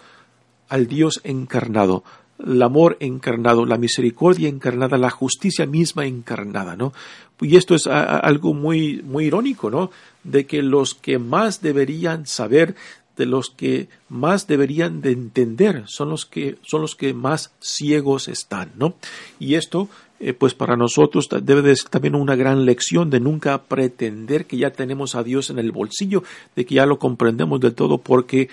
al 0.68 0.87
Dios 0.87 1.20
encarnado, 1.24 2.05
el 2.38 2.62
amor 2.62 2.96
encarnado, 3.00 3.66
la 3.66 3.76
misericordia 3.76 4.48
encarnada, 4.48 4.96
la 4.96 5.11
justicia 5.11 5.66
misma 5.66 6.07
encarnada, 6.07 6.76
¿no? 6.76 6.92
Y 7.40 7.57
esto 7.57 7.74
es 7.74 7.87
algo 7.87 8.55
muy, 8.55 9.03
muy 9.03 9.26
irónico, 9.26 9.70
¿no? 9.70 9.90
De 10.25 10.47
que 10.47 10.63
los 10.63 10.95
que 10.95 11.19
más 11.19 11.63
deberían 11.63 12.27
saber, 12.27 12.75
de 13.17 13.27
los 13.27 13.51
que 13.51 13.89
más 14.09 14.47
deberían 14.47 15.01
de 15.01 15.13
entender, 15.13 15.85
son 15.87 16.11
los 16.11 16.27
que, 16.27 16.59
son 16.63 16.83
los 16.83 16.95
que 16.95 17.15
más 17.15 17.53
ciegos 17.61 18.29
están, 18.29 18.73
¿no? 18.77 18.95
Y 19.39 19.55
esto, 19.55 19.89
eh, 20.21 20.33
pues 20.33 20.55
para 20.55 20.77
nosotros 20.77 21.29
debe 21.43 21.63
de 21.63 21.77
ser 21.77 21.89
también 21.89 22.15
una 22.15 22.37
gran 22.37 22.65
lección 22.65 23.11
de 23.11 23.21
nunca 23.21 23.63
pretender 23.63 24.47
que 24.47 24.57
ya 24.57 24.71
tenemos 24.71 25.15
a 25.15 25.23
Dios 25.23 25.51
en 25.51 25.59
el 25.59 25.73
bolsillo, 25.73 26.23
de 26.57 26.65
que 26.65 26.77
ya 26.77 26.87
lo 26.87 26.99
comprendemos 26.99 27.61
del 27.61 27.75
todo, 27.75 27.99
porque 27.99 28.49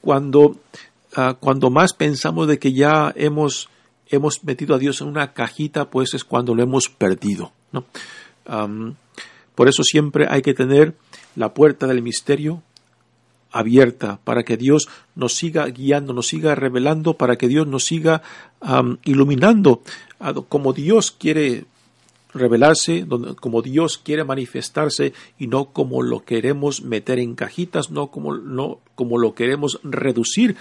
cuando 0.00 0.56
Ah, 1.18 1.34
cuando 1.40 1.70
más 1.70 1.94
pensamos 1.94 2.46
de 2.46 2.58
que 2.58 2.74
ya 2.74 3.10
hemos, 3.16 3.70
hemos 4.08 4.44
metido 4.44 4.74
a 4.74 4.78
Dios 4.78 5.00
en 5.00 5.08
una 5.08 5.32
cajita, 5.32 5.88
pues 5.88 6.12
es 6.12 6.24
cuando 6.24 6.54
lo 6.54 6.62
hemos 6.62 6.90
perdido. 6.90 7.52
¿no? 7.72 7.84
Por 9.56 9.68
eso 9.68 9.82
siempre 9.82 10.26
hay 10.30 10.42
que 10.42 10.54
tener 10.54 10.94
la 11.34 11.52
puerta 11.52 11.88
del 11.88 12.02
misterio 12.02 12.62
abierta 13.50 14.20
para 14.22 14.44
que 14.44 14.56
Dios 14.56 14.88
nos 15.14 15.34
siga 15.34 15.66
guiando, 15.66 16.12
nos 16.12 16.28
siga 16.28 16.54
revelando, 16.54 17.14
para 17.14 17.36
que 17.36 17.48
Dios 17.48 17.66
nos 17.66 17.84
siga 17.84 18.22
iluminando 19.04 19.82
como 20.48 20.72
Dios 20.72 21.10
quiere 21.10 21.64
revelarse, 22.34 23.06
como 23.40 23.62
Dios 23.62 23.98
quiere 23.98 24.24
manifestarse 24.24 25.12
y 25.38 25.46
no 25.46 25.66
como 25.66 26.02
lo 26.02 26.24
queremos 26.24 26.82
meter 26.82 27.18
en 27.18 27.34
cajitas, 27.34 27.90
no 27.90 28.08
como, 28.08 28.34
no 28.34 28.80
como 28.94 29.18
lo 29.18 29.34
queremos 29.34 29.80
reducir 29.82 30.56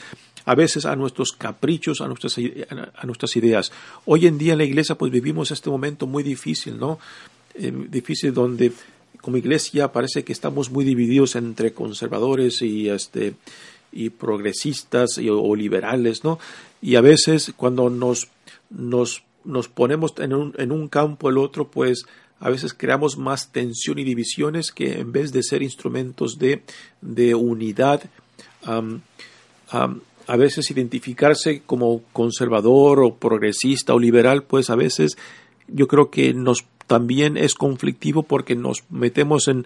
a 0.46 0.56
veces 0.56 0.86
a 0.86 0.96
nuestros 0.96 1.32
caprichos, 1.32 2.02
a 2.02 2.08
nuestras, 2.08 2.38
a 2.38 3.06
nuestras 3.06 3.36
ideas. 3.36 3.72
Hoy 4.06 4.28
en 4.28 4.38
día 4.38 4.54
en 4.54 4.60
la 4.60 4.64
iglesia 4.64 4.96
pues 4.96 5.12
vivimos 5.12 5.52
este 5.52 5.70
momento 5.70 6.08
muy 6.08 6.24
difícil, 6.24 6.78
¿no? 6.78 7.00
Eh, 7.58 7.72
difícil 7.90 8.34
donde 8.34 8.72
como 9.22 9.38
iglesia 9.38 9.92
parece 9.92 10.24
que 10.24 10.34
estamos 10.34 10.70
muy 10.70 10.86
divididos 10.86 11.36
entre 11.36 11.74
conservadores 11.74 12.62
y 12.62 12.90
este 12.90 13.34
y 13.92 14.10
progresistas 14.10 15.18
o 15.18 15.56
liberales, 15.56 16.24
¿no? 16.24 16.38
Y 16.82 16.96
a 16.96 17.02
veces 17.02 17.54
cuando 17.56 17.90
nos, 17.90 18.28
nos, 18.70 19.24
nos 19.46 19.70
ponemos 19.70 20.14
en 20.18 20.34
un, 20.34 20.54
en 20.58 20.74
un 20.74 20.90
campo 20.90 21.30
el 21.30 21.38
otro, 21.38 21.70
pues 21.70 22.06
a 22.40 22.50
veces 22.50 22.74
creamos 22.74 23.18
más 23.18 23.52
tensión 23.52 23.98
y 23.98 24.04
divisiones 24.04 24.72
que 24.72 25.00
en 25.00 25.12
vez 25.12 25.32
de 25.32 25.44
ser 25.44 25.64
instrumentos 25.64 26.38
de, 26.38 26.62
de 27.02 27.34
unidad, 27.36 28.04
a 30.28 30.36
veces 30.38 30.70
identificarse 30.72 31.62
como 31.66 32.02
conservador 32.12 33.00
o 33.00 33.16
progresista 33.16 33.94
o 33.94 34.00
liberal, 34.00 34.44
pues 34.44 34.70
a 34.70 34.76
veces 34.76 35.18
yo 35.68 35.88
creo 35.88 36.10
que 36.10 36.34
nos 36.34 36.66
también 36.88 37.38
es 37.38 37.56
conflictivo 37.56 38.24
porque 38.24 38.56
nos 38.56 38.84
metemos 38.90 39.48
en, 39.48 39.66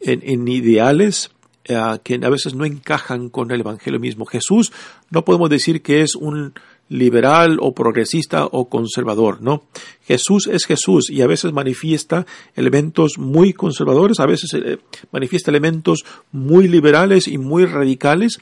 en, 0.00 0.48
ideales 0.48 1.30
eh, 1.64 1.78
que 2.02 2.20
a 2.22 2.30
veces 2.30 2.54
no 2.54 2.64
encajan 2.64 3.28
con 3.28 3.50
el 3.50 3.60
Evangelio 3.60 4.00
mismo. 4.00 4.24
Jesús 4.24 4.72
no 5.10 5.24
podemos 5.24 5.50
decir 5.50 5.82
que 5.82 6.02
es 6.02 6.14
un 6.14 6.54
liberal 6.90 7.58
o 7.60 7.72
progresista 7.72 8.44
o 8.46 8.68
conservador, 8.68 9.40
¿no? 9.40 9.62
Jesús 10.02 10.48
es 10.48 10.66
Jesús 10.66 11.08
y 11.08 11.22
a 11.22 11.28
veces 11.28 11.52
manifiesta 11.52 12.26
elementos 12.56 13.16
muy 13.16 13.52
conservadores, 13.52 14.18
a 14.18 14.26
veces 14.26 14.52
eh, 14.54 14.78
manifiesta 15.12 15.52
elementos 15.52 16.04
muy 16.32 16.66
liberales 16.66 17.28
y 17.28 17.38
muy 17.38 17.64
radicales, 17.64 18.40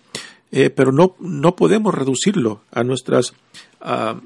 eh, 0.51 0.71
pero 0.71 0.93
no, 0.93 1.15
no 1.21 1.57
podemos 1.57 1.95
reducirlo 1.95 2.63
a 2.73 2.83
nuestras, 2.85 3.35
a, 3.83 4.17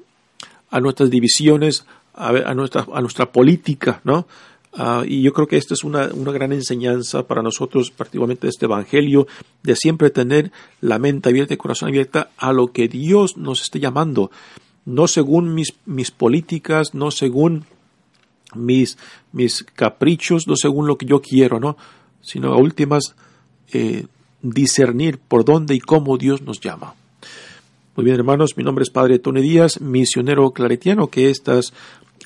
nuestras 0.80 1.10
divisiones, 1.10 1.84
a, 2.14 2.54
nuestra, 2.54 2.86
a 2.92 3.00
nuestra 3.00 3.32
política, 3.32 4.00
¿no? 4.04 4.26
Ah, 4.74 5.02
y 5.06 5.20
yo 5.22 5.34
creo 5.34 5.46
que 5.46 5.58
esta 5.58 5.74
es 5.74 5.84
una, 5.84 6.08
una, 6.14 6.32
gran 6.32 6.52
enseñanza 6.52 7.26
para 7.26 7.42
nosotros, 7.42 7.90
particularmente 7.90 8.48
este 8.48 8.64
Evangelio, 8.64 9.26
de 9.62 9.76
siempre 9.76 10.08
tener 10.08 10.50
la 10.80 10.98
mente 10.98 11.28
abierta 11.28 11.52
y 11.52 11.56
el 11.56 11.58
corazón 11.58 11.90
abierta 11.90 12.30
a 12.38 12.54
lo 12.54 12.72
que 12.72 12.88
Dios 12.88 13.36
nos 13.36 13.60
esté 13.60 13.80
llamando, 13.80 14.30
no 14.86 15.08
según 15.08 15.54
mis, 15.54 15.74
mis 15.84 16.10
políticas, 16.10 16.94
no 16.94 17.10
según 17.10 17.66
mis, 18.54 18.96
mis 19.32 19.62
caprichos, 19.62 20.46
no 20.48 20.56
según 20.56 20.86
lo 20.86 20.96
que 20.96 21.06
yo 21.06 21.20
quiero, 21.20 21.60
¿no? 21.60 21.76
sino 22.22 22.52
a 22.52 22.56
últimas 22.56 23.14
eh, 23.72 24.06
discernir 24.40 25.18
por 25.18 25.44
dónde 25.44 25.74
y 25.74 25.80
cómo 25.80 26.16
Dios 26.16 26.42
nos 26.42 26.60
llama. 26.60 26.94
Muy 27.94 28.06
bien, 28.06 28.16
hermanos, 28.16 28.56
mi 28.56 28.64
nombre 28.64 28.84
es 28.84 28.90
Padre 28.90 29.18
Tony 29.18 29.42
Díaz, 29.42 29.80
misionero 29.80 30.50
claretiano, 30.52 31.08
que 31.08 31.28
estas 31.28 31.74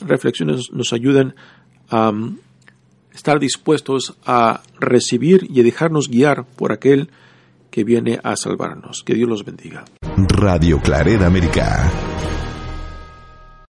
reflexiones 0.00 0.72
nos 0.72 0.92
ayuden 0.92 1.34
a 1.88 2.10
um, 2.10 2.38
estar 3.14 3.38
dispuestos 3.38 4.16
a 4.24 4.62
recibir 4.78 5.48
y 5.50 5.60
a 5.60 5.62
dejarnos 5.62 6.08
guiar 6.08 6.44
por 6.44 6.72
aquel 6.72 7.10
que 7.70 7.84
viene 7.84 8.20
a 8.22 8.36
salvarnos. 8.36 9.02
Que 9.04 9.14
Dios 9.14 9.28
los 9.28 9.44
bendiga. 9.44 9.84
Radio 10.16 10.80
Claret 10.80 11.22
América. 11.22 11.90